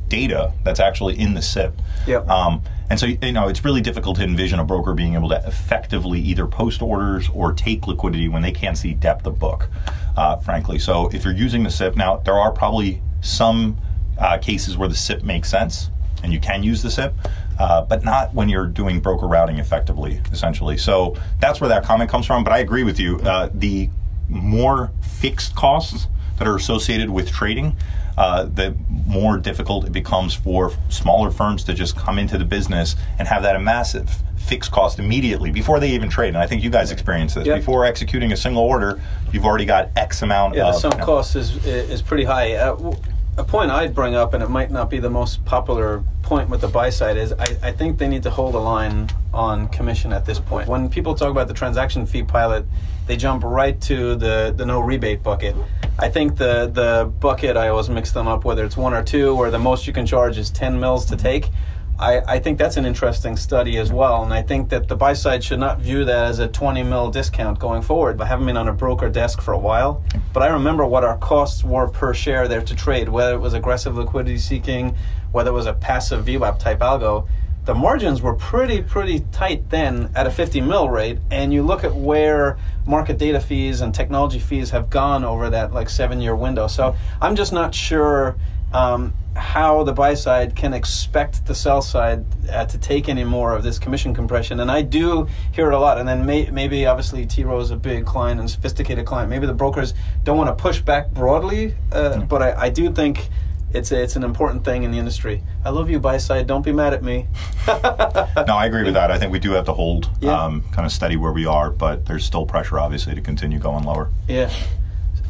data 0.09 0.53
that's 0.63 0.79
actually 0.79 1.17
in 1.17 1.33
the 1.33 1.41
SIP. 1.41 1.73
Yep. 2.05 2.29
Um, 2.29 2.61
and 2.91 2.99
so, 2.99 3.07
you 3.07 3.31
know, 3.31 3.47
it's 3.47 3.65
really 3.65 3.81
difficult 3.81 4.17
to 4.17 4.23
envision 4.23 4.59
a 4.59 4.63
broker 4.63 4.93
being 4.93 5.15
able 5.15 5.29
to 5.29 5.41
effectively 5.47 6.19
either 6.19 6.45
post 6.45 6.83
orders 6.83 7.27
or 7.33 7.53
take 7.53 7.87
liquidity 7.87 8.27
when 8.27 8.43
they 8.43 8.51
can't 8.51 8.77
see 8.77 8.93
depth 8.93 9.25
of 9.25 9.39
book, 9.39 9.69
uh, 10.15 10.35
frankly. 10.37 10.77
So, 10.77 11.07
if 11.07 11.23
you're 11.23 11.33
using 11.33 11.63
the 11.63 11.71
SIP, 11.71 11.95
now 11.95 12.17
there 12.17 12.35
are 12.35 12.51
probably 12.51 13.01
some 13.21 13.77
uh, 14.19 14.37
cases 14.37 14.77
where 14.77 14.89
the 14.89 14.95
SIP 14.95 15.23
makes 15.23 15.49
sense 15.49 15.89
and 16.23 16.33
you 16.33 16.39
can 16.39 16.63
use 16.63 16.81
the 16.81 16.89
SIP, 16.89 17.13
uh, 17.59 17.81
but 17.81 18.03
not 18.03 18.33
when 18.33 18.49
you're 18.49 18.67
doing 18.67 18.99
broker 18.99 19.27
routing 19.27 19.59
effectively, 19.59 20.21
essentially. 20.31 20.77
So, 20.77 21.15
that's 21.39 21.61
where 21.61 21.67
that 21.69 21.83
comment 21.83 22.09
comes 22.09 22.25
from. 22.25 22.43
But 22.43 22.53
I 22.53 22.59
agree 22.59 22.83
with 22.83 22.99
you. 22.99 23.19
Uh, 23.19 23.49
the 23.53 23.89
more 24.29 24.91
fixed 25.01 25.55
costs 25.55 26.07
that 26.39 26.47
are 26.47 26.55
associated 26.55 27.09
with 27.09 27.29
trading, 27.29 27.75
uh, 28.17 28.43
the 28.43 28.75
more 28.89 29.37
difficult 29.37 29.85
it 29.85 29.91
becomes 29.91 30.33
for 30.33 30.71
smaller 30.89 31.31
firms 31.31 31.63
to 31.65 31.73
just 31.73 31.95
come 31.95 32.19
into 32.19 32.37
the 32.37 32.45
business 32.45 32.95
and 33.19 33.27
have 33.27 33.43
that 33.43 33.55
a 33.55 33.59
massive 33.59 34.09
fixed 34.37 34.71
cost 34.71 34.99
immediately 34.99 35.51
before 35.51 35.79
they 35.79 35.89
even 35.89 36.09
trade. 36.09 36.29
And 36.29 36.37
I 36.37 36.45
think 36.45 36.63
you 36.63 36.69
guys 36.69 36.91
experience 36.91 37.33
this. 37.33 37.47
Yep. 37.47 37.59
Before 37.59 37.85
executing 37.85 38.31
a 38.33 38.37
single 38.37 38.63
order, 38.63 39.01
you've 39.31 39.45
already 39.45 39.65
got 39.65 39.89
X 39.95 40.21
amount 40.21 40.55
Yeah, 40.55 40.63
the 40.63 40.69
of 40.69 40.75
sunk 40.75 40.93
you 40.95 40.99
know, 40.99 41.05
cost 41.05 41.35
is 41.35 41.65
is 41.65 42.01
pretty 42.01 42.25
high. 42.25 42.53
Uh, 42.53 42.95
a 43.37 43.43
point 43.43 43.71
I'd 43.71 43.95
bring 43.95 44.15
up, 44.15 44.33
and 44.33 44.43
it 44.43 44.49
might 44.49 44.69
not 44.69 44.89
be 44.89 44.99
the 44.99 45.09
most 45.09 45.43
popular 45.45 46.03
point 46.21 46.49
with 46.49 46.61
the 46.61 46.67
buy 46.67 46.89
side, 46.89 47.17
is 47.17 47.33
I, 47.33 47.57
I 47.63 47.71
think 47.71 47.97
they 47.97 48.07
need 48.07 48.23
to 48.23 48.29
hold 48.29 48.53
a 48.55 48.59
line 48.59 49.09
on 49.33 49.67
commission 49.69 50.13
at 50.13 50.25
this 50.25 50.39
point. 50.39 50.67
When 50.67 50.89
people 50.89 51.15
talk 51.15 51.31
about 51.31 51.47
the 51.47 51.53
transaction 51.53 52.05
fee 52.05 52.23
pilot, 52.23 52.65
they 53.07 53.17
jump 53.17 53.43
right 53.43 53.79
to 53.81 54.15
the, 54.15 54.53
the 54.55 54.65
no 54.65 54.79
rebate 54.79 55.23
bucket. 55.23 55.55
I 55.99 56.09
think 56.09 56.37
the 56.37 56.67
the 56.67 57.11
bucket 57.19 57.57
I 57.57 57.67
always 57.69 57.89
mix 57.89 58.11
them 58.11 58.27
up 58.27 58.45
whether 58.45 58.63
it's 58.63 58.77
one 58.77 58.93
or 58.93 59.03
two, 59.03 59.35
where 59.35 59.51
the 59.51 59.59
most 59.59 59.85
you 59.87 59.93
can 59.93 60.05
charge 60.05 60.37
is 60.37 60.49
ten 60.49 60.79
mils 60.79 61.05
to 61.07 61.15
take. 61.17 61.49
I, 61.99 62.21
I 62.27 62.39
think 62.39 62.57
that's 62.57 62.77
an 62.77 62.85
interesting 62.85 63.37
study 63.37 63.77
as 63.77 63.91
well, 63.91 64.23
and 64.23 64.33
I 64.33 64.41
think 64.41 64.69
that 64.69 64.87
the 64.87 64.95
buy 64.95 65.13
side 65.13 65.43
should 65.43 65.59
not 65.59 65.79
view 65.79 66.03
that 66.05 66.25
as 66.25 66.39
a 66.39 66.47
20 66.47 66.81
mil 66.83 67.11
discount 67.11 67.59
going 67.59 67.81
forward. 67.83 68.19
I 68.19 68.25
haven't 68.25 68.47
been 68.47 68.57
on 68.57 68.67
a 68.67 68.73
broker 68.73 69.09
desk 69.09 69.41
for 69.41 69.53
a 69.53 69.59
while, 69.59 70.03
but 70.33 70.41
I 70.41 70.47
remember 70.47 70.85
what 70.85 71.03
our 71.03 71.17
costs 71.17 71.63
were 71.63 71.87
per 71.87 72.13
share 72.13 72.47
there 72.47 72.61
to 72.61 72.75
trade, 72.75 73.09
whether 73.09 73.33
it 73.33 73.39
was 73.39 73.53
aggressive 73.53 73.95
liquidity 73.95 74.39
seeking, 74.39 74.95
whether 75.31 75.51
it 75.51 75.53
was 75.53 75.67
a 75.67 75.73
passive 75.73 76.25
VWAP 76.25 76.57
type 76.57 76.79
algo. 76.79 77.27
The 77.65 77.75
margins 77.75 78.21
were 78.21 78.35
pretty, 78.35 78.81
pretty 78.81 79.21
tight 79.31 79.69
then 79.69 80.11
at 80.15 80.27
a 80.27 80.31
50 80.31 80.61
mil 80.61 80.89
rate, 80.89 81.19
and 81.31 81.53
you 81.53 81.63
look 81.63 81.83
at 81.83 81.95
where 81.95 82.57
market 82.87 83.17
data 83.17 83.39
fees 83.39 83.81
and 83.81 83.93
technology 83.93 84.39
fees 84.39 84.71
have 84.71 84.89
gone 84.89 85.23
over 85.23 85.49
that 85.51 85.71
like 85.71 85.89
seven 85.89 86.19
year 86.19 86.35
window. 86.35 86.67
So 86.67 86.95
I'm 87.21 87.35
just 87.35 87.53
not 87.53 87.73
sure 87.73 88.35
um, 88.73 89.13
how 89.35 89.83
the 89.83 89.93
buy 89.93 90.13
side 90.13 90.55
can 90.55 90.73
expect 90.73 91.45
the 91.45 91.55
sell 91.55 91.81
side 91.81 92.25
uh, 92.51 92.65
to 92.65 92.77
take 92.77 93.09
any 93.09 93.23
more 93.23 93.55
of 93.55 93.63
this 93.63 93.79
commission 93.79 94.13
compression. 94.13 94.59
And 94.59 94.69
I 94.69 94.81
do 94.81 95.27
hear 95.51 95.71
it 95.71 95.73
a 95.73 95.79
lot. 95.79 95.97
And 95.97 96.07
then 96.07 96.25
may, 96.25 96.49
maybe, 96.49 96.85
obviously, 96.85 97.25
T 97.25 97.43
Rowe 97.43 97.59
is 97.59 97.71
a 97.71 97.75
big 97.75 98.05
client 98.05 98.39
and 98.39 98.49
sophisticated 98.49 99.05
client. 99.05 99.29
Maybe 99.29 99.47
the 99.47 99.53
brokers 99.53 99.93
don't 100.23 100.37
want 100.37 100.55
to 100.55 100.61
push 100.61 100.81
back 100.81 101.11
broadly, 101.11 101.75
uh, 101.91 102.19
but 102.21 102.41
I, 102.41 102.63
I 102.63 102.69
do 102.69 102.91
think 102.91 103.29
it's 103.73 103.91
a, 103.91 104.01
it's 104.01 104.15
an 104.15 104.23
important 104.23 104.63
thing 104.63 104.83
in 104.83 104.91
the 104.91 104.99
industry. 104.99 105.41
I 105.65 105.71
love 105.71 105.89
you, 105.89 105.99
buy 105.99 106.17
side. 106.17 106.45
Don't 106.45 106.63
be 106.63 106.71
mad 106.71 106.93
at 106.93 107.03
me. 107.03 107.27
no, 107.67 108.55
I 108.55 108.65
agree 108.67 108.83
with 108.83 108.93
that. 108.93 109.09
I 109.09 109.17
think 109.17 109.31
we 109.31 109.39
do 109.39 109.51
have 109.51 109.65
to 109.65 109.73
hold 109.73 110.11
yeah. 110.21 110.43
um, 110.43 110.61
kind 110.71 110.85
of 110.85 110.91
steady 110.91 111.17
where 111.17 111.31
we 111.31 111.47
are, 111.47 111.71
but 111.71 112.05
there's 112.05 112.23
still 112.23 112.45
pressure, 112.45 112.79
obviously, 112.79 113.15
to 113.15 113.21
continue 113.21 113.57
going 113.57 113.83
lower. 113.83 114.11
Yeah. 114.27 114.53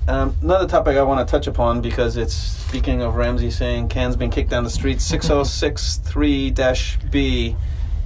Um, 0.06 0.36
another 0.42 0.68
topic 0.68 0.98
I 0.98 1.04
want 1.04 1.26
to 1.26 1.32
touch 1.32 1.48
upon 1.48 1.80
because 1.80 2.18
it's 2.18 2.34
speaking 2.34 3.02
of 3.02 3.16
Ramsey 3.16 3.50
saying 3.50 3.88
Can's 3.88 4.18
been 4.18 4.30
kicked 4.30 4.50
down 4.50 4.66
the 4.66 4.70
street. 4.70 5.00
Six 5.00 5.28
zero 5.28 5.40
oh 5.40 5.44
six 5.44 5.96
three 5.98 6.50
dash 6.52 6.98
B 7.10 7.56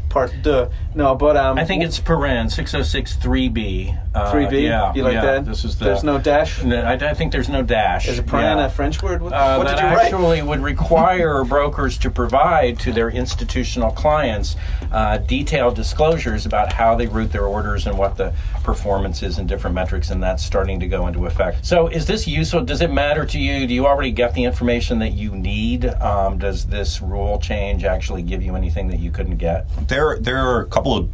part 0.10 0.32
deux. 0.41 0.70
No, 0.96 1.15
but 1.15 1.38
um, 1.38 1.58
I 1.58 1.65
think 1.65 1.84
it's 1.84 2.00
paren 2.00 2.52
six 2.52 2.72
zero 2.72 2.82
oh 2.82 2.84
six 2.84 3.15
three 3.15 3.50
B. 3.50 3.93
Uh, 4.13 4.32
three 4.32 4.48
B. 4.48 4.65
Yeah, 4.65 4.93
you 4.93 5.04
like 5.04 5.13
yeah, 5.13 5.22
that? 5.22 5.46
This 5.46 5.63
is 5.63 5.78
the, 5.78 5.86
there's 5.86 6.04
no 6.04 6.17
dash. 6.17 6.63
No, 6.63 6.82
I, 6.82 6.93
I, 6.93 7.13
think 7.13 7.32
there's 7.32 7.50
no 7.50 7.62
dash. 7.62 8.08
Is 8.08 8.17
it 8.20 8.26
paren 8.26 8.58
yeah. 8.58 8.65
a 8.65 8.70
French 8.70 9.04
word? 9.04 9.22
What, 9.22 9.34
uh, 9.34 9.58
what 9.58 9.67
that 9.67 9.76
did 9.76 9.82
you 9.82 10.00
actually 10.00 10.41
write? 10.41 10.48
would 10.48 10.60
require 10.74 11.43
brokers 11.43 11.98
to 12.00 12.10
provide 12.10 12.80
to 12.80 12.91
their 12.91 13.10
institutional 13.10 13.91
clients 13.91 14.56
uh, 14.91 15.17
detailed 15.20 15.76
disclosures 15.76 16.46
about 16.46 16.74
how 16.74 16.96
they 16.96 17.08
route 17.08 17.32
their 17.32 17.46
orders 17.46 17.88
and 17.88 17.98
what 17.98 18.17
the 18.17 18.34
performance 18.63 19.24
is 19.24 19.38
and 19.38 19.48
different 19.48 19.76
metrics, 19.76 20.10
and 20.10 20.22
that's 20.22 20.43
starting 20.43 20.80
to 20.80 20.88
go 20.88 21.08
into 21.08 21.26
effect. 21.26 21.65
So, 21.65 21.88
is 21.88 22.06
this 22.06 22.28
useful? 22.28 22.63
Does 22.63 22.82
it 22.82 22.91
matter 22.91 23.26
to 23.26 23.39
you? 23.39 23.67
Do 23.67 23.74
you 23.74 23.86
already 23.86 24.12
get 24.12 24.34
the 24.34 24.43
information 24.43 25.00
that 25.00 25.13
you 25.13 25.32
need? 25.36 25.86
Um, 25.86 26.38
does 26.38 26.65
this 26.65 27.02
rule 27.02 27.39
change 27.39 27.84
actually 27.84 28.24
give 28.24 28.41
you 28.41 28.56
anything 28.56 28.88
that 28.88 29.00
you 29.00 29.12
couldn't 29.12 29.38
get? 29.38 29.67
There, 29.98 30.20
there 30.20 30.38
are 30.38 30.62
a 30.62 30.68
couple 30.68 30.96
of 30.96 31.10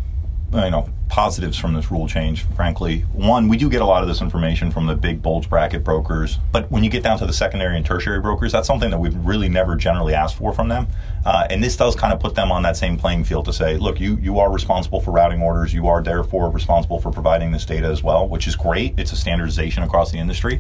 you 0.52 0.69
know 0.69 0.89
positives 1.08 1.58
from 1.58 1.74
this 1.74 1.89
rule 1.89 2.06
change 2.06 2.43
frankly. 2.54 3.06
One 3.13 3.48
we 3.48 3.56
do 3.56 3.69
get 3.69 3.82
a 3.82 3.86
lot 3.86 4.02
of 4.02 4.10
this 4.10 4.19
information 4.19 4.72
from 4.72 4.88
the 4.88 4.93
big 4.93 5.22
bulge 5.22 5.50
bracket 5.50 5.86
brokers 5.86 6.38
but 6.52 6.69
when 6.69 6.84
you 6.84 6.89
get 6.89 7.02
down 7.02 7.17
to 7.19 7.26
the 7.26 7.32
secondary 7.32 7.78
and 7.78 7.86
tertiary 7.86 8.19
brokers 8.19 8.52
that's 8.52 8.67
something 8.67 8.89
that 8.91 9.00
we've 9.00 9.15
really 9.15 9.48
never 9.48 9.78
generally 9.78 10.13
asked 10.13 10.36
for 10.36 10.52
from 10.52 10.67
them. 10.67 10.88
Uh, 11.26 11.48
and 11.50 11.63
this 11.63 11.78
does 11.78 11.96
kind 11.96 12.12
of 12.12 12.19
put 12.19 12.36
them 12.36 12.52
on 12.52 12.62
that 12.63 12.76
same 12.76 12.98
playing 12.98 13.24
field 13.24 13.46
to 13.46 13.54
say 13.54 13.78
look 13.78 14.02
you 14.02 14.17
you 14.17 14.38
are 14.38 14.52
responsible 14.52 15.00
for 15.00 15.12
routing 15.12 15.41
orders. 15.41 15.74
You 15.74 15.88
are 15.88 16.04
therefore 16.04 16.50
responsible 16.50 17.00
for 17.00 17.10
providing 17.10 17.54
this 17.54 17.63
data 17.63 17.88
as 17.88 18.04
well 18.04 18.28
which 18.28 18.48
is 18.48 18.58
great. 18.58 18.96
It's 19.00 19.13
a 19.13 19.15
standardization 19.15 19.84
across 19.84 20.12
the 20.12 20.17
industry 20.17 20.60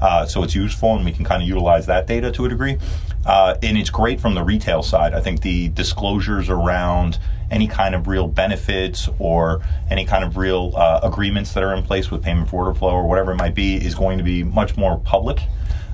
uh, 0.00 0.26
so 0.26 0.42
it's 0.42 0.54
useful, 0.54 0.94
and 0.96 1.04
we 1.04 1.12
can 1.12 1.24
kind 1.24 1.42
of 1.42 1.48
utilize 1.48 1.86
that 1.86 2.06
data 2.06 2.30
to 2.32 2.44
a 2.44 2.48
degree. 2.48 2.78
Uh, 3.24 3.56
and 3.62 3.76
it's 3.76 3.90
great 3.90 4.20
from 4.20 4.34
the 4.34 4.42
retail 4.42 4.82
side. 4.82 5.12
I 5.14 5.20
think 5.20 5.42
the 5.42 5.68
disclosures 5.68 6.48
around 6.48 7.18
any 7.50 7.66
kind 7.66 7.94
of 7.94 8.06
real 8.06 8.26
benefits 8.26 9.08
or 9.18 9.62
any 9.90 10.04
kind 10.04 10.24
of 10.24 10.36
real 10.36 10.72
uh, 10.76 11.00
agreements 11.02 11.52
that 11.54 11.62
are 11.62 11.74
in 11.74 11.82
place 11.82 12.10
with 12.10 12.22
payment 12.22 12.48
for 12.48 12.66
order 12.66 12.78
flow 12.78 12.90
or 12.90 13.08
whatever 13.08 13.32
it 13.32 13.36
might 13.36 13.54
be 13.54 13.76
is 13.76 13.94
going 13.94 14.18
to 14.18 14.24
be 14.24 14.42
much 14.42 14.76
more 14.76 14.98
public. 14.98 15.40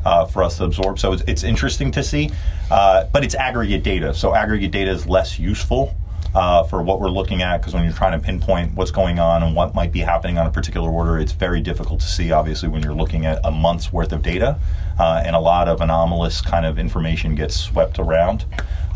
Uh, 0.05 0.25
for 0.25 0.43
us 0.43 0.57
to 0.57 0.65
absorb. 0.65 0.99
So 0.99 1.13
it's, 1.13 1.23
it's 1.29 1.45
interesting 1.45 1.93
to 1.93 2.03
see, 2.03 2.29
uh, 2.73 3.05
but 3.13 3.23
it's 3.23 3.37
aggregate 3.37 3.85
data. 3.85 4.13
So 4.13 4.35
aggregate 4.35 4.73
data 4.73 4.91
is 4.91 5.07
less 5.07 5.39
useful 5.39 5.95
uh, 6.35 6.65
for 6.65 6.83
what 6.83 7.01
we're 7.01 7.11
looking 7.11 7.43
at 7.43 7.59
because 7.59 7.75
when 7.75 7.85
you're 7.85 7.93
trying 7.93 8.19
to 8.19 8.25
pinpoint 8.25 8.75
what's 8.75 8.91
going 8.91 9.19
on 9.19 9.43
and 9.43 9.55
what 9.55 9.75
might 9.75 9.93
be 9.93 10.01
happening 10.01 10.39
on 10.39 10.47
a 10.47 10.51
particular 10.51 10.91
order, 10.91 11.19
it's 11.19 11.33
very 11.33 11.61
difficult 11.61 12.01
to 12.01 12.07
see, 12.07 12.33
obviously, 12.33 12.69
when 12.69 12.83
you're 12.83 12.95
looking 12.95 13.27
at 13.27 13.41
a 13.45 13.51
month's 13.51 13.93
worth 13.93 14.13
of 14.13 14.23
data. 14.23 14.59
Uh, 14.99 15.23
and 15.25 15.35
a 15.35 15.41
lot 15.41 15.69
of 15.69 15.81
anomalous 15.81 16.43
kind 16.43 16.67
of 16.67 16.79
information 16.79 17.35
gets 17.35 17.57
swept 17.59 17.99
around 17.99 18.45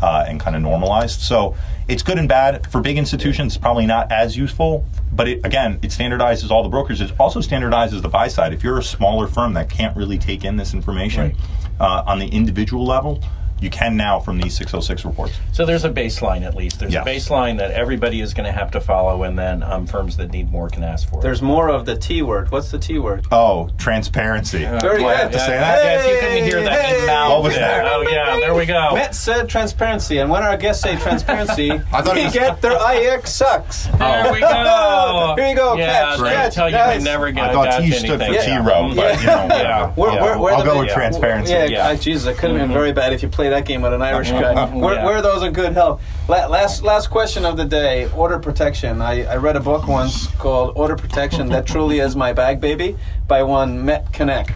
uh, 0.01 0.25
and 0.27 0.39
kind 0.39 0.55
of 0.55 0.61
normalized. 0.61 1.19
So 1.21 1.55
it's 1.87 2.03
good 2.03 2.19
and 2.19 2.29
bad. 2.29 2.69
For 2.71 2.81
big 2.81 2.97
institutions, 2.97 3.57
probably 3.57 3.87
not 3.87 4.11
as 4.11 4.37
useful, 4.37 4.85
but 5.11 5.27
it, 5.27 5.43
again, 5.43 5.79
it 5.81 5.89
standardizes 5.89 6.51
all 6.51 6.63
the 6.63 6.69
brokers. 6.69 7.01
It 7.01 7.11
also 7.19 7.39
standardizes 7.39 8.01
the 8.01 8.09
buy 8.09 8.27
side. 8.27 8.53
If 8.53 8.63
you're 8.63 8.77
a 8.77 8.83
smaller 8.83 9.27
firm 9.27 9.53
that 9.53 9.69
can't 9.69 9.95
really 9.97 10.17
take 10.17 10.45
in 10.45 10.55
this 10.55 10.73
information 10.73 11.23
right. 11.23 11.35
uh, 11.79 12.03
on 12.05 12.19
the 12.19 12.27
individual 12.27 12.85
level, 12.85 13.23
you 13.59 13.69
can 13.69 13.97
now 13.97 14.19
from 14.19 14.37
these 14.37 14.55
606 14.57 15.05
reports. 15.05 15.33
So 15.51 15.65
there's 15.65 15.85
a 15.85 15.89
baseline 15.89 16.43
at 16.43 16.55
least. 16.55 16.79
There's 16.79 16.93
yes. 16.93 17.05
a 17.05 17.09
baseline 17.09 17.57
that 17.57 17.71
everybody 17.71 18.21
is 18.21 18.33
going 18.33 18.45
to 18.45 18.51
have 18.51 18.71
to 18.71 18.81
follow, 18.81 19.23
and 19.23 19.37
then 19.37 19.63
um, 19.63 19.87
firms 19.87 20.17
that 20.17 20.31
need 20.31 20.51
more 20.51 20.69
can 20.69 20.83
ask 20.83 21.09
for. 21.09 21.21
There's 21.21 21.41
more 21.41 21.69
of 21.69 21.85
the 21.85 21.97
T 21.97 22.21
word. 22.21 22.51
What's 22.51 22.71
the 22.71 22.79
T 22.79 22.99
word? 22.99 23.25
Oh, 23.31 23.69
transparency. 23.77 24.65
Uh, 24.65 24.79
Very 24.79 24.99
good. 24.99 25.07
Yeah, 25.07 25.27
to 25.29 25.39
say 25.39 25.47
that. 25.47 25.81
Hey, 25.81 25.85
yeah, 25.85 25.99
if 25.99 26.13
you 26.13 26.27
couldn't 26.27 26.43
hear 26.43 26.63
that, 26.63 26.85
hey, 26.85 27.07
what 27.29 27.43
was 27.43 27.55
that? 27.55 27.85
Oh 27.85 28.01
yeah, 28.01 28.37
there 28.39 28.53
we 28.53 28.65
go. 28.65 28.93
Matt 28.93 29.15
said 29.15 29.49
transparency, 29.49 30.19
and 30.19 30.29
when 30.29 30.43
our 30.43 30.57
guests 30.57 30.83
say 30.83 30.97
transparency, 30.97 31.71
I 31.93 32.01
thought 32.01 32.15
we 32.15 32.25
was... 32.25 32.33
get 32.33 32.61
their 32.61 32.77
IX 32.77 33.29
sucks. 33.29 33.87
There 33.87 34.31
we 34.31 34.39
go. 34.39 35.33
Here 35.37 35.49
you 35.49 35.55
go. 35.55 35.75
Yeah, 35.75 36.15
catch, 36.15 36.19
catch, 36.19 36.53
tell 36.55 36.69
you 36.69 36.75
guys. 36.75 37.03
never 37.03 37.31
get. 37.31 37.49
I 37.49 37.53
thought 37.53 37.81
T 37.81 37.91
stood 37.91 38.19
for 38.19 38.33
T 38.33 38.57
Rowe, 38.57 38.93
but 38.95 39.19
you 39.19 39.27
know, 39.27 39.47
yeah. 39.51 39.93
I'll 39.97 40.63
go 40.63 40.79
with 40.79 40.89
transparency. 40.89 41.53
Yeah, 41.53 41.95
Jesus, 41.95 42.27
it 42.27 42.37
could 42.37 42.51
have 42.51 42.59
been 42.59 42.71
very 42.71 42.93
bad 42.93 43.13
if 43.13 43.23
you 43.23 43.29
play 43.47 43.59
that 43.59 43.67
game 43.67 43.81
with 43.81 43.93
an 43.93 44.01
Irish 44.01 44.31
guy. 44.31 44.65
Where, 44.75 44.95
yeah. 44.95 45.05
where, 45.05 45.17
are 45.17 45.21
those 45.21 45.43
in 45.43 45.53
good 45.53 45.73
health? 45.73 46.01
last 46.27 46.83
last 46.83 47.09
question 47.09 47.45
of 47.45 47.57
the 47.57 47.65
day: 47.65 48.09
order 48.11 48.39
protection. 48.39 49.01
I, 49.01 49.23
I 49.25 49.37
read 49.37 49.55
a 49.55 49.59
book 49.59 49.87
once 49.87 50.27
called 50.37 50.77
"Order 50.77 50.95
Protection: 50.95 51.49
That 51.49 51.65
Truly 51.65 51.99
Is 51.99 52.15
My 52.15 52.33
Bag 52.33 52.59
Baby" 52.59 52.97
by 53.27 53.43
one 53.43 53.85
Met 53.85 54.11
Kinak. 54.11 54.53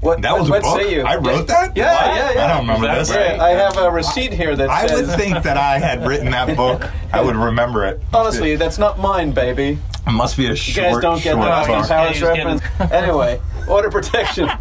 What, 0.00 0.22
that 0.22 0.38
was 0.38 0.48
what, 0.48 0.60
a 0.60 0.62
book. 0.62 0.80
say 0.80 0.94
you? 0.94 1.02
I 1.02 1.16
wrote 1.16 1.48
that. 1.48 1.76
Yeah, 1.76 1.92
what? 1.92 2.16
yeah, 2.16 2.32
yeah. 2.32 2.44
I 2.44 2.48
don't 2.48 2.68
remember 2.68 2.94
this. 2.98 3.10
Right? 3.10 3.40
I 3.40 3.50
have 3.50 3.76
a 3.78 3.90
receipt 3.90 4.32
here 4.32 4.54
that 4.54 4.70
I 4.70 4.86
says. 4.86 5.08
would 5.08 5.16
think 5.16 5.42
that 5.42 5.56
I 5.56 5.80
had 5.80 6.06
written 6.06 6.30
that 6.30 6.56
book. 6.56 6.88
I 7.12 7.20
would 7.20 7.34
remember 7.34 7.84
it. 7.84 8.00
Honestly, 8.14 8.54
that's 8.54 8.78
not 8.78 9.00
mine, 9.00 9.32
baby. 9.32 9.78
It 10.06 10.12
must 10.12 10.36
be 10.36 10.46
a 10.46 10.50
you 10.50 10.56
short. 10.56 10.76
You 10.76 10.92
guys 10.92 11.02
don't 11.02 11.22
get 11.22 11.34
the 11.34 11.40
Austin 11.40 11.82
Powers 11.82 12.22
reference. 12.22 12.62
anyway, 12.92 13.40
order 13.68 13.90
protection. 13.90 14.48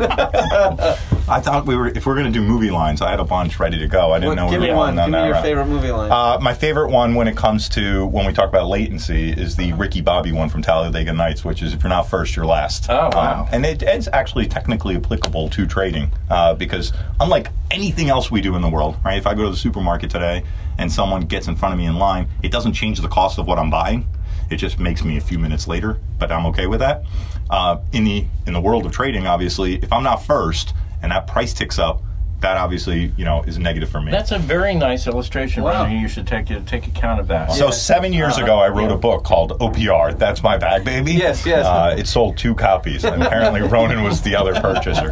I 1.30 1.42
thought 1.42 1.66
we 1.66 1.76
were 1.76 1.88
if 1.88 2.06
we 2.06 2.12
are 2.12 2.16
going 2.16 2.32
to 2.32 2.40
do 2.40 2.42
movie 2.42 2.72
lines. 2.72 3.02
I 3.02 3.10
had 3.10 3.20
a 3.20 3.26
bunch 3.26 3.60
ready 3.60 3.78
to 3.80 3.88
go. 3.88 4.14
I 4.14 4.20
didn't 4.20 4.30
what, 4.30 4.36
know 4.36 4.48
we 4.48 4.58
were 4.58 4.68
going 4.68 4.96
down 4.96 4.96
that. 4.96 5.06
Give 5.06 5.12
me 5.12 5.26
your 5.26 5.34
route. 5.34 5.44
favorite 5.44 5.66
movie 5.66 5.92
line. 5.92 6.12
Uh, 6.12 6.40
my 6.42 6.54
favorite 6.54 6.90
one 6.90 7.16
when 7.16 7.28
it 7.28 7.36
comes 7.36 7.68
to 7.70 8.06
when 8.08 8.26
we 8.26 8.34
talk 8.34 8.48
about 8.48 8.68
latency 8.68 9.32
is 9.32 9.56
the 9.56 9.74
Ricky 9.74 10.02
Bobby 10.02 10.32
one 10.32 10.50
from 10.50 10.62
Talladega 10.62 11.12
Nights, 11.12 11.44
which 11.44 11.62
is 11.62 11.74
if 11.74 11.84
you're 11.84 11.90
not 11.90 12.04
first, 12.04 12.36
you're 12.36 12.46
last. 12.46 12.90
Oh 12.90 13.10
wow! 13.14 13.42
Um, 13.42 13.50
and 13.52 13.66
it, 13.66 13.84
it's 13.84 14.08
actually 14.14 14.48
technically 14.48 14.96
applicable 14.96 15.50
to 15.50 15.68
trading 15.68 16.12
uh, 16.30 16.54
because 16.54 16.94
unlike 17.20 17.50
anything 17.72 18.10
else 18.10 18.32
we 18.32 18.42
do 18.42 18.56
in 18.56 18.62
the 18.62 18.70
world, 18.70 18.96
right? 19.04 19.18
If 19.18 19.28
I 19.28 19.34
go 19.34 19.44
to 19.44 19.50
the 19.50 19.58
supermarket 19.58 20.10
today 20.10 20.44
and 20.78 20.92
someone 20.92 21.22
gets 21.22 21.48
in 21.48 21.56
front 21.56 21.74
of 21.74 21.80
me 21.80 21.86
in 21.86 21.98
line, 21.98 22.30
it 22.44 22.52
doesn't 22.52 22.74
change 22.74 23.02
the 23.02 23.10
cost 23.10 23.38
of 23.38 23.48
what 23.48 23.60
I'm 23.60 23.70
buying. 23.70 24.08
It 24.50 24.58
just 24.58 24.80
makes 24.80 25.04
me 25.04 25.18
a 25.18 25.22
few 25.22 25.40
minutes 25.40 25.68
later, 25.68 26.00
but 26.20 26.32
I'm 26.32 26.46
okay 26.48 26.68
with 26.68 26.80
that. 26.80 27.04
Uh, 27.50 27.80
in 27.94 28.04
the 28.04 28.26
in 28.46 28.54
the 28.54 28.62
world 28.62 28.86
of 28.86 28.92
trading, 28.92 29.28
obviously, 29.28 29.76
if 29.76 29.92
I'm 29.92 30.04
not 30.04 30.26
first 30.26 30.74
and 31.02 31.12
that 31.12 31.28
price 31.28 31.54
ticks 31.54 31.80
up, 31.80 32.02
that 32.40 32.58
obviously 32.58 33.12
you 33.18 33.26
know 33.26 33.42
is 33.44 33.58
negative 33.58 33.90
for 33.90 34.00
me. 34.00 34.12
That's 34.12 34.32
a 34.32 34.38
very 34.38 34.76
nice 34.76 35.08
illustration. 35.08 35.64
Wow. 35.64 35.88
You 35.88 36.08
should 36.08 36.28
take 36.28 36.48
take 36.66 36.88
account 36.88 37.20
of 37.20 37.28
that. 37.28 37.52
So 37.52 37.66
yeah. 37.66 37.72
seven 37.72 38.14
years 38.14 38.38
uh, 38.38 38.44
ago, 38.44 38.60
I 38.60 38.70
wrote 38.70 38.90
yeah. 38.90 38.96
a 38.96 38.98
book 38.98 39.24
called 39.24 39.60
OPR. 39.60 40.18
That's 40.18 40.44
my 40.44 40.58
bag 40.58 40.86
baby. 40.86 41.14
Yes, 41.14 41.46
yes. 41.46 41.66
Uh, 41.66 41.96
it 41.98 42.08
sold 42.08 42.38
two 42.38 42.54
copies, 42.54 43.04
and 43.04 43.24
apparently 43.24 43.62
Ronan 43.68 44.04
was 44.04 44.22
the 44.22 44.36
other 44.36 44.54
purchaser. 44.60 45.12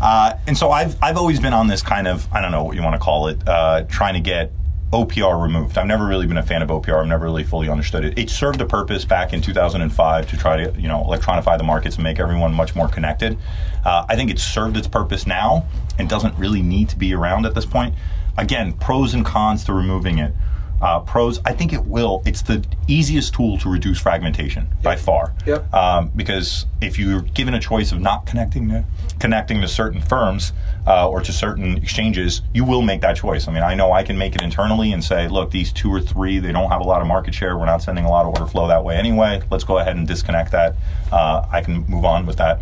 Uh, 0.00 0.32
and 0.46 0.56
so 0.56 0.70
I've 0.70 0.96
I've 1.02 1.16
always 1.16 1.40
been 1.40 1.52
on 1.52 1.66
this 1.66 1.82
kind 1.82 2.08
of 2.08 2.26
I 2.32 2.40
don't 2.40 2.52
know 2.52 2.64
what 2.64 2.76
you 2.76 2.82
want 2.82 2.94
to 2.94 3.00
call 3.00 3.28
it, 3.28 3.46
uh, 3.46 3.82
trying 3.82 4.14
to 4.14 4.20
get 4.20 4.52
OPR 4.92 5.40
removed. 5.40 5.78
I've 5.78 5.86
never 5.86 6.04
really 6.04 6.26
been 6.26 6.36
a 6.36 6.42
fan 6.42 6.62
of 6.62 6.68
OPR. 6.68 7.00
I've 7.00 7.06
never 7.06 7.24
really 7.24 7.44
fully 7.44 7.68
understood 7.68 8.04
it. 8.04 8.18
It 8.18 8.28
served 8.28 8.60
a 8.60 8.66
purpose 8.66 9.04
back 9.04 9.32
in 9.32 9.40
2005 9.40 10.28
to 10.28 10.36
try 10.36 10.64
to, 10.64 10.80
you 10.80 10.88
know, 10.88 11.04
electronify 11.04 11.56
the 11.58 11.64
markets 11.64 11.94
and 11.94 12.02
make 12.02 12.18
everyone 12.18 12.52
much 12.52 12.74
more 12.74 12.88
connected. 12.88 13.38
Uh, 13.84 14.04
I 14.08 14.16
think 14.16 14.30
it 14.30 14.40
served 14.40 14.76
its 14.76 14.88
purpose 14.88 15.28
now 15.28 15.66
and 15.98 16.08
doesn't 16.08 16.36
really 16.36 16.60
need 16.60 16.88
to 16.88 16.96
be 16.96 17.14
around 17.14 17.46
at 17.46 17.54
this 17.54 17.66
point. 17.66 17.94
Again, 18.36 18.72
pros 18.72 19.14
and 19.14 19.24
cons 19.24 19.62
to 19.64 19.72
removing 19.72 20.18
it. 20.18 20.34
Uh, 20.80 21.00
pros. 21.00 21.40
I 21.44 21.52
think 21.52 21.72
it 21.72 21.84
will. 21.84 22.22
It's 22.24 22.42
the 22.42 22.64
easiest 22.88 23.34
tool 23.34 23.58
to 23.58 23.68
reduce 23.68 23.98
fragmentation 23.98 24.68
by 24.82 24.96
far. 24.96 25.34
Yep. 25.46 25.72
Um, 25.74 26.10
because 26.16 26.66
if 26.80 26.98
you're 26.98 27.22
given 27.22 27.54
a 27.54 27.60
choice 27.60 27.92
of 27.92 28.00
not 28.00 28.26
connecting 28.26 28.68
to 28.68 28.84
connecting 29.18 29.60
to 29.60 29.68
certain 29.68 30.00
firms 30.00 30.52
uh, 30.86 31.08
or 31.08 31.20
to 31.20 31.32
certain 31.32 31.76
exchanges, 31.76 32.40
you 32.54 32.64
will 32.64 32.82
make 32.82 33.02
that 33.02 33.16
choice. 33.16 33.46
I 33.46 33.52
mean, 33.52 33.62
I 33.62 33.74
know 33.74 33.92
I 33.92 34.02
can 34.02 34.16
make 34.16 34.34
it 34.34 34.42
internally 34.42 34.92
and 34.92 35.04
say, 35.04 35.28
look, 35.28 35.50
these 35.50 35.72
two 35.72 35.92
or 35.92 36.00
three, 36.00 36.38
they 36.38 36.52
don't 36.52 36.70
have 36.70 36.80
a 36.80 36.84
lot 36.84 37.02
of 37.02 37.06
market 37.06 37.34
share. 37.34 37.58
We're 37.58 37.66
not 37.66 37.82
sending 37.82 38.06
a 38.06 38.10
lot 38.10 38.24
of 38.24 38.28
order 38.28 38.46
flow 38.46 38.66
that 38.68 38.82
way 38.82 38.96
anyway. 38.96 39.42
Let's 39.50 39.64
go 39.64 39.78
ahead 39.78 39.96
and 39.96 40.08
disconnect 40.08 40.52
that. 40.52 40.74
Uh, 41.12 41.46
I 41.50 41.60
can 41.60 41.84
move 41.86 42.04
on 42.04 42.24
with 42.24 42.38
that. 42.38 42.60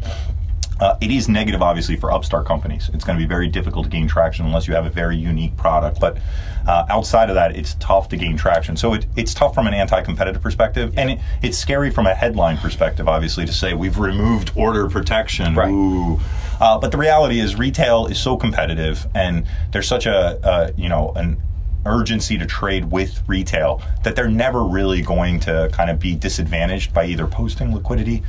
Uh, 0.81 0.97
it 1.01 1.11
is 1.11 1.29
negative, 1.29 1.63
obviously, 1.63 1.97
for 1.97 2.13
upstart 2.13 2.47
companies. 2.47 2.91
It's 2.95 3.05
going 3.05 3.19
to 3.19 3.23
be 3.23 3.29
very 3.29 3.49
difficult 3.49 3.85
to 3.85 3.91
gain 3.91 4.07
traction 4.07 4.47
unless 4.47 4.69
you 4.69 4.75
have 4.75 4.87
a 4.87 4.91
very 4.91 5.17
unique 5.17 5.57
product. 5.57 6.01
But 6.01 6.19
uh, 6.67 6.87
outside 6.89 7.31
of 7.31 7.35
that, 7.35 7.57
it's 7.57 7.75
tough 7.75 8.09
to 8.11 8.17
gain 8.17 8.37
traction. 8.37 8.77
So 8.77 8.95
it, 8.95 9.07
it's 9.17 9.35
tough 9.35 9.55
from 9.55 9.67
an 9.67 9.75
anti-competitive 9.75 10.43
perspective, 10.43 10.95
and 10.97 11.11
it, 11.11 11.19
it's 11.43 11.59
scary 11.59 11.91
from 11.91 12.07
a 12.07 12.15
headline 12.15 12.59
perspective, 12.59 13.09
obviously, 13.09 13.45
to 13.47 13.53
say 13.53 13.75
we've 13.75 13.99
removed 13.99 14.53
order 14.55 14.89
protection. 14.89 15.55
Right. 15.55 15.71
Ooh. 15.71 16.21
Uh, 16.61 16.79
but 16.79 16.93
the 16.93 16.99
reality 16.99 17.41
is, 17.41 17.57
retail 17.57 18.07
is 18.07 18.21
so 18.21 18.37
competitive, 18.37 19.07
and 19.15 19.47
there's 19.73 19.89
such 19.89 20.07
a, 20.07 20.39
a 20.43 20.73
you 20.81 20.89
know 20.89 21.13
an 21.15 21.41
urgency 21.87 22.37
to 22.39 22.47
trade 22.47 22.91
with 22.91 23.23
retail 23.27 23.81
that 24.05 24.15
they're 24.15 24.29
never 24.29 24.65
really 24.65 25.01
going 25.01 25.41
to 25.41 25.71
kind 25.73 25.91
of 25.91 25.99
be 25.99 26.15
disadvantaged 26.15 26.93
by 26.93 27.05
either 27.05 27.27
posting 27.27 27.75
liquidity 27.75 28.23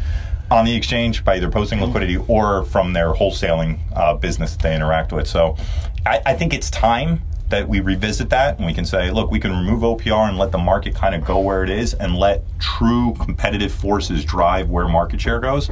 on 0.51 0.65
the 0.65 0.75
exchange 0.75 1.23
by 1.23 1.35
either 1.35 1.49
posting 1.49 1.81
liquidity 1.81 2.17
or 2.27 2.63
from 2.65 2.93
their 2.93 3.13
wholesaling 3.13 3.79
uh, 3.95 4.15
business 4.15 4.53
that 4.53 4.61
they 4.61 4.75
interact 4.75 5.11
with. 5.11 5.27
So 5.27 5.55
I, 6.05 6.21
I 6.25 6.33
think 6.33 6.53
it's 6.53 6.69
time 6.69 7.21
that 7.49 7.67
we 7.67 7.79
revisit 7.79 8.29
that 8.29 8.57
and 8.57 8.65
we 8.65 8.73
can 8.73 8.85
say, 8.85 9.11
look, 9.11 9.31
we 9.31 9.39
can 9.39 9.51
remove 9.51 9.81
OPR 9.81 10.29
and 10.29 10.37
let 10.37 10.51
the 10.51 10.57
market 10.57 10.95
kind 10.95 11.15
of 11.15 11.25
go 11.25 11.39
where 11.39 11.63
it 11.63 11.69
is 11.69 11.93
and 11.95 12.15
let 12.15 12.43
true 12.59 13.15
competitive 13.19 13.71
forces 13.71 14.23
drive 14.23 14.69
where 14.69 14.87
market 14.87 15.19
share 15.19 15.39
goes. 15.39 15.69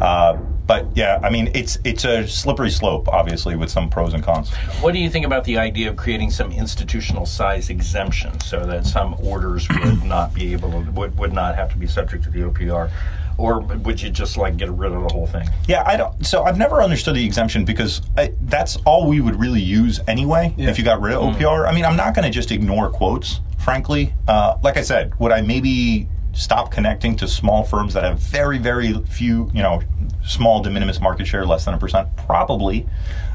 Uh, 0.00 0.38
but 0.66 0.86
yeah, 0.94 1.18
I 1.22 1.30
mean, 1.30 1.50
it's 1.54 1.78
it's 1.82 2.04
a 2.04 2.28
slippery 2.28 2.70
slope, 2.70 3.08
obviously, 3.08 3.56
with 3.56 3.70
some 3.70 3.88
pros 3.88 4.12
and 4.12 4.22
cons. 4.22 4.52
What 4.80 4.92
do 4.92 4.98
you 4.98 5.08
think 5.08 5.24
about 5.24 5.44
the 5.44 5.56
idea 5.56 5.88
of 5.88 5.96
creating 5.96 6.30
some 6.30 6.52
institutional 6.52 7.24
size 7.24 7.70
exemption 7.70 8.38
so 8.40 8.66
that 8.66 8.86
some 8.86 9.16
orders 9.22 9.66
would 9.68 10.04
not 10.04 10.34
be 10.34 10.52
able 10.52 10.70
to, 10.70 10.90
would, 10.90 11.18
would 11.18 11.32
not 11.32 11.54
have 11.56 11.70
to 11.72 11.78
be 11.78 11.86
subject 11.86 12.24
to 12.24 12.30
the 12.30 12.40
OPR? 12.40 12.90
Or 13.38 13.60
would 13.60 14.02
you 14.02 14.10
just 14.10 14.36
like 14.36 14.56
get 14.56 14.68
rid 14.70 14.92
of 14.92 15.02
the 15.02 15.14
whole 15.14 15.26
thing? 15.26 15.48
Yeah, 15.68 15.84
I 15.86 15.96
don't. 15.96 16.26
So 16.26 16.42
I've 16.42 16.58
never 16.58 16.82
understood 16.82 17.14
the 17.14 17.24
exemption 17.24 17.64
because 17.64 18.02
I, 18.16 18.32
that's 18.42 18.76
all 18.84 19.08
we 19.08 19.20
would 19.20 19.38
really 19.38 19.60
use 19.60 20.00
anyway. 20.08 20.52
Yeah. 20.58 20.70
If 20.70 20.78
you 20.78 20.84
got 20.84 21.00
rid 21.00 21.14
of 21.14 21.22
OPR, 21.22 21.66
I 21.66 21.72
mean, 21.72 21.84
I'm 21.84 21.96
not 21.96 22.14
going 22.14 22.24
to 22.24 22.30
just 22.30 22.50
ignore 22.50 22.90
quotes. 22.90 23.40
Frankly, 23.58 24.12
uh, 24.26 24.58
like 24.62 24.76
I 24.76 24.82
said, 24.82 25.18
would 25.20 25.30
I 25.30 25.40
maybe 25.40 26.08
stop 26.32 26.72
connecting 26.72 27.16
to 27.16 27.28
small 27.28 27.62
firms 27.62 27.94
that 27.94 28.02
have 28.02 28.18
very, 28.18 28.58
very 28.58 28.92
few, 29.04 29.50
you 29.54 29.62
know, 29.62 29.82
small 30.24 30.60
de 30.62 30.70
minimis 30.70 31.00
market 31.00 31.26
share, 31.26 31.46
less 31.46 31.64
than 31.64 31.74
a 31.74 31.78
percent? 31.78 32.08
Probably. 32.16 32.88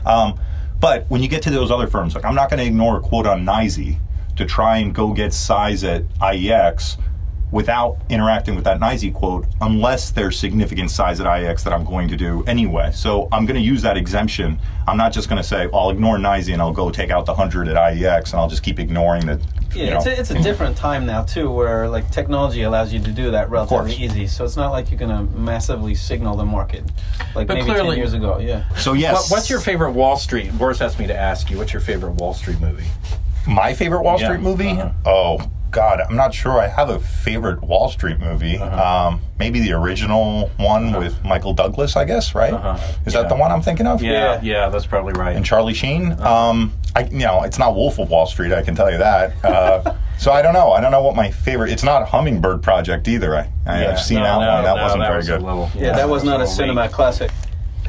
Um, 0.06 0.38
but 0.82 1.06
when 1.10 1.24
you 1.24 1.30
get 1.30 1.44
to 1.44 1.50
those 1.50 1.72
other 1.72 1.88
firms, 1.88 2.14
like 2.14 2.26
I'm 2.26 2.36
not 2.36 2.50
going 2.50 2.60
to 2.60 2.66
ignore 2.66 2.98
a 2.98 3.02
quote 3.02 3.26
on 3.26 3.46
NYSE 3.46 3.98
to 4.36 4.46
try 4.46 4.78
and 4.78 4.94
go 4.94 5.14
get 5.14 5.34
size 5.34 5.84
at 5.86 6.04
IEX 6.16 6.98
without 7.54 7.98
interacting 8.10 8.56
with 8.56 8.64
that 8.64 8.80
NYSE 8.80 9.14
quote 9.14 9.46
unless 9.62 10.10
there's 10.10 10.38
significant 10.40 10.90
size 10.90 11.20
at 11.22 11.28
IEX 11.28 11.64
that 11.64 11.72
I'm 11.72 11.86
going 11.86 12.08
to 12.08 12.18
do 12.18 12.44
anyway. 12.48 12.92
So 12.92 13.30
I'm 13.32 13.46
going 13.46 13.56
to 13.56 13.62
use 13.62 13.84
that 13.84 13.96
exemption. 13.96 14.58
I'm 14.88 14.98
not 14.98 15.14
just 15.14 15.30
going 15.30 15.40
to 15.40 15.48
say, 15.48 15.70
I'll 15.72 15.92
ignore 15.92 16.18
NYSE 16.18 16.52
and 16.52 16.60
I'll 16.62 16.74
go 16.74 16.90
take 16.90 17.12
out 17.12 17.28
the 17.28 17.32
100 17.34 17.68
at 17.68 17.76
IEX 17.76 18.32
and 18.32 18.40
I'll 18.42 18.50
just 18.50 18.64
keep 18.64 18.80
ignoring 18.80 19.28
the. 19.28 19.40
Yeah, 19.76 19.84
you 19.86 19.90
know, 19.92 19.98
it's 19.98 20.06
a, 20.08 20.20
it's 20.20 20.30
a 20.32 20.42
different 20.42 20.76
time 20.78 21.06
now 21.06 21.24
too, 21.24 21.50
where 21.52 21.88
like 21.88 22.10
technology 22.10 22.64
allows 22.64 22.92
you 22.92 23.00
to 23.00 23.12
do 23.12 23.30
that 23.32 23.52
relatively 23.52 23.94
easy. 23.94 24.26
So 24.26 24.44
it's 24.46 24.58
not 24.58 24.72
like 24.72 24.90
you're 24.90 25.00
going 25.00 25.16
to 25.28 25.32
massively 25.38 25.94
signal 25.94 26.36
the 26.36 26.46
market, 26.46 26.84
like 27.36 27.46
But 27.48 27.56
maybe 27.56 27.66
clearly- 27.66 27.90
ten 27.92 27.98
years 27.98 28.14
ago. 28.14 28.40
Yeah. 28.40 28.68
so 28.76 28.94
yes. 28.94 29.14
What, 29.30 29.38
what's 29.38 29.50
your 29.50 29.60
favorite 29.60 29.92
Wall 29.92 30.18
Street? 30.18 30.52
Boris 30.58 30.82
asked 30.82 30.98
me 30.98 31.06
to 31.06 31.16
ask 31.16 31.52
you, 31.52 31.58
what's 31.60 31.72
your 31.72 31.82
favorite 31.82 32.14
Wall 32.14 32.34
Street 32.34 32.60
movie? 32.60 32.86
My 33.48 33.74
favorite 33.76 34.02
Wall 34.02 34.20
Yeah, 34.20 34.28
Street 34.30 34.42
movie? 34.42 34.70
uh-huh. 34.70 34.92
Oh 35.06 35.52
God, 35.74 36.02
I'm 36.08 36.16
not 36.16 36.34
sure. 36.34 36.60
I 36.60 36.68
have 36.68 36.90
a 36.90 37.00
favorite 37.00 37.62
Wall 37.62 37.90
Street 37.90 38.20
movie. 38.20 38.58
Uh-huh. 38.58 39.08
Um, 39.10 39.22
maybe 39.40 39.60
the 39.60 39.74
original 39.74 40.50
one 40.58 40.94
with 40.94 41.22
Michael 41.26 41.54
Douglas, 41.54 41.96
I 41.98 42.06
guess. 42.06 42.34
Right? 42.36 42.54
Uh-huh. 42.54 42.78
Is 43.06 43.14
Yeah. 43.14 43.24
that 43.24 43.30
the 43.30 43.36
one 43.36 43.52
I'm 43.52 43.62
thinking 43.62 43.88
of? 43.88 44.02
Yeah, 44.02 44.12
Yeah. 44.12 44.40
yeah, 44.44 44.70
that's 44.70 44.86
probably 44.86 45.14
right. 45.14 45.36
And 45.36 45.44
Charlie 45.44 45.74
Sheen. 45.74 46.12
Uh-huh. 46.14 46.50
Um, 46.50 46.74
I, 46.96 47.06
you 47.06 47.26
know, 47.26 47.42
it's 47.44 47.58
not 47.58 47.74
Wolf 47.76 47.98
of 48.00 48.10
Wall 48.12 48.28
Street. 48.28 48.54
I 48.54 48.62
can 48.62 48.76
tell 48.76 48.92
you 48.92 49.00
that. 49.00 49.34
Uh, 49.44 49.96
so 50.20 50.32
I 50.32 50.44
don't 50.44 50.54
know. 50.54 50.72
I 50.72 50.80
don't 50.80 50.92
know 50.92 51.02
what 51.02 51.16
my 51.16 51.32
favorite. 51.32 51.72
It's 51.72 51.84
not 51.84 52.08
Hummingbird 52.08 52.62
Project 52.62 53.08
either. 53.08 53.36
I, 53.36 53.50
I 53.66 53.82
Yeah. 53.82 53.90
have 53.90 54.00
seen 54.00 54.20
No, 54.20 54.24
that 54.26 54.40
no, 54.46 54.54
one. 54.54 54.64
That 54.64 54.76
no, 54.76 54.84
wasn't 54.84 55.02
that 55.02 55.08
very 55.08 55.18
was 55.18 55.28
good. 55.28 55.42
little- 55.42 55.72
Yeah, 55.76 55.94
that 55.94 56.08
was 56.08 56.24
not 56.24 56.40
a 56.40 56.46
so 56.48 56.54
cinema 56.54 56.88
classic. 56.88 57.32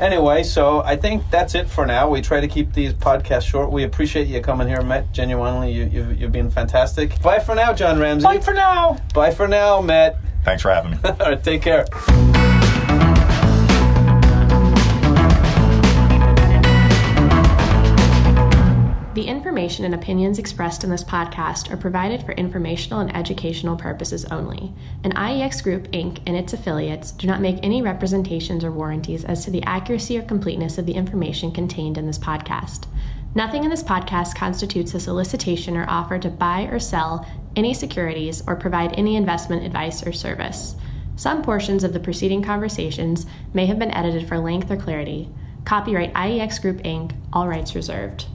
Anyway, 0.00 0.42
so 0.42 0.80
I 0.80 0.96
think 0.96 1.22
that's 1.30 1.54
it 1.54 1.68
for 1.68 1.86
now. 1.86 2.08
We 2.08 2.20
try 2.20 2.40
to 2.40 2.48
keep 2.48 2.72
these 2.72 2.92
podcasts 2.92 3.44
short. 3.44 3.70
We 3.70 3.84
appreciate 3.84 4.26
you 4.26 4.40
coming 4.40 4.68
here, 4.68 4.82
Matt. 4.82 5.12
Genuinely, 5.12 5.72
you, 5.72 5.84
you've, 5.84 6.20
you've 6.20 6.32
been 6.32 6.50
fantastic. 6.50 7.20
Bye 7.22 7.38
for 7.38 7.54
now, 7.54 7.72
John 7.72 7.98
Ramsey. 7.98 8.24
Bye 8.24 8.40
for 8.40 8.54
now. 8.54 8.98
Bye 9.14 9.30
for 9.30 9.46
now, 9.46 9.80
Matt. 9.80 10.16
Thanks 10.44 10.62
for 10.62 10.70
having 10.70 10.92
me. 10.92 10.98
All 11.04 11.16
right, 11.16 11.42
take 11.42 11.62
care. 11.62 11.86
The 19.14 19.28
information 19.28 19.84
and 19.84 19.94
opinions 19.94 20.40
expressed 20.40 20.82
in 20.82 20.90
this 20.90 21.04
podcast 21.04 21.70
are 21.70 21.76
provided 21.76 22.24
for 22.24 22.32
informational 22.32 22.98
and 22.98 23.14
educational 23.14 23.76
purposes 23.76 24.24
only, 24.24 24.74
and 25.04 25.14
IEX 25.14 25.62
Group 25.62 25.88
Inc. 25.92 26.18
and 26.26 26.36
its 26.36 26.52
affiliates 26.52 27.12
do 27.12 27.28
not 27.28 27.40
make 27.40 27.60
any 27.62 27.80
representations 27.80 28.64
or 28.64 28.72
warranties 28.72 29.24
as 29.24 29.44
to 29.44 29.52
the 29.52 29.62
accuracy 29.62 30.18
or 30.18 30.22
completeness 30.22 30.78
of 30.78 30.86
the 30.86 30.94
information 30.94 31.52
contained 31.52 31.96
in 31.96 32.08
this 32.08 32.18
podcast. 32.18 32.88
Nothing 33.36 33.62
in 33.62 33.70
this 33.70 33.84
podcast 33.84 34.34
constitutes 34.34 34.94
a 34.94 35.00
solicitation 35.00 35.76
or 35.76 35.88
offer 35.88 36.18
to 36.18 36.28
buy 36.28 36.62
or 36.62 36.80
sell 36.80 37.24
any 37.54 37.72
securities 37.72 38.42
or 38.48 38.56
provide 38.56 38.94
any 38.94 39.14
investment 39.14 39.64
advice 39.64 40.04
or 40.04 40.10
service. 40.10 40.74
Some 41.14 41.40
portions 41.40 41.84
of 41.84 41.92
the 41.92 42.00
preceding 42.00 42.42
conversations 42.42 43.26
may 43.52 43.66
have 43.66 43.78
been 43.78 43.94
edited 43.94 44.26
for 44.26 44.40
length 44.40 44.72
or 44.72 44.76
clarity. 44.76 45.28
Copyright 45.64 46.12
IEX 46.14 46.60
Group 46.60 46.78
Inc., 46.78 47.12
all 47.32 47.46
rights 47.46 47.76
reserved. 47.76 48.26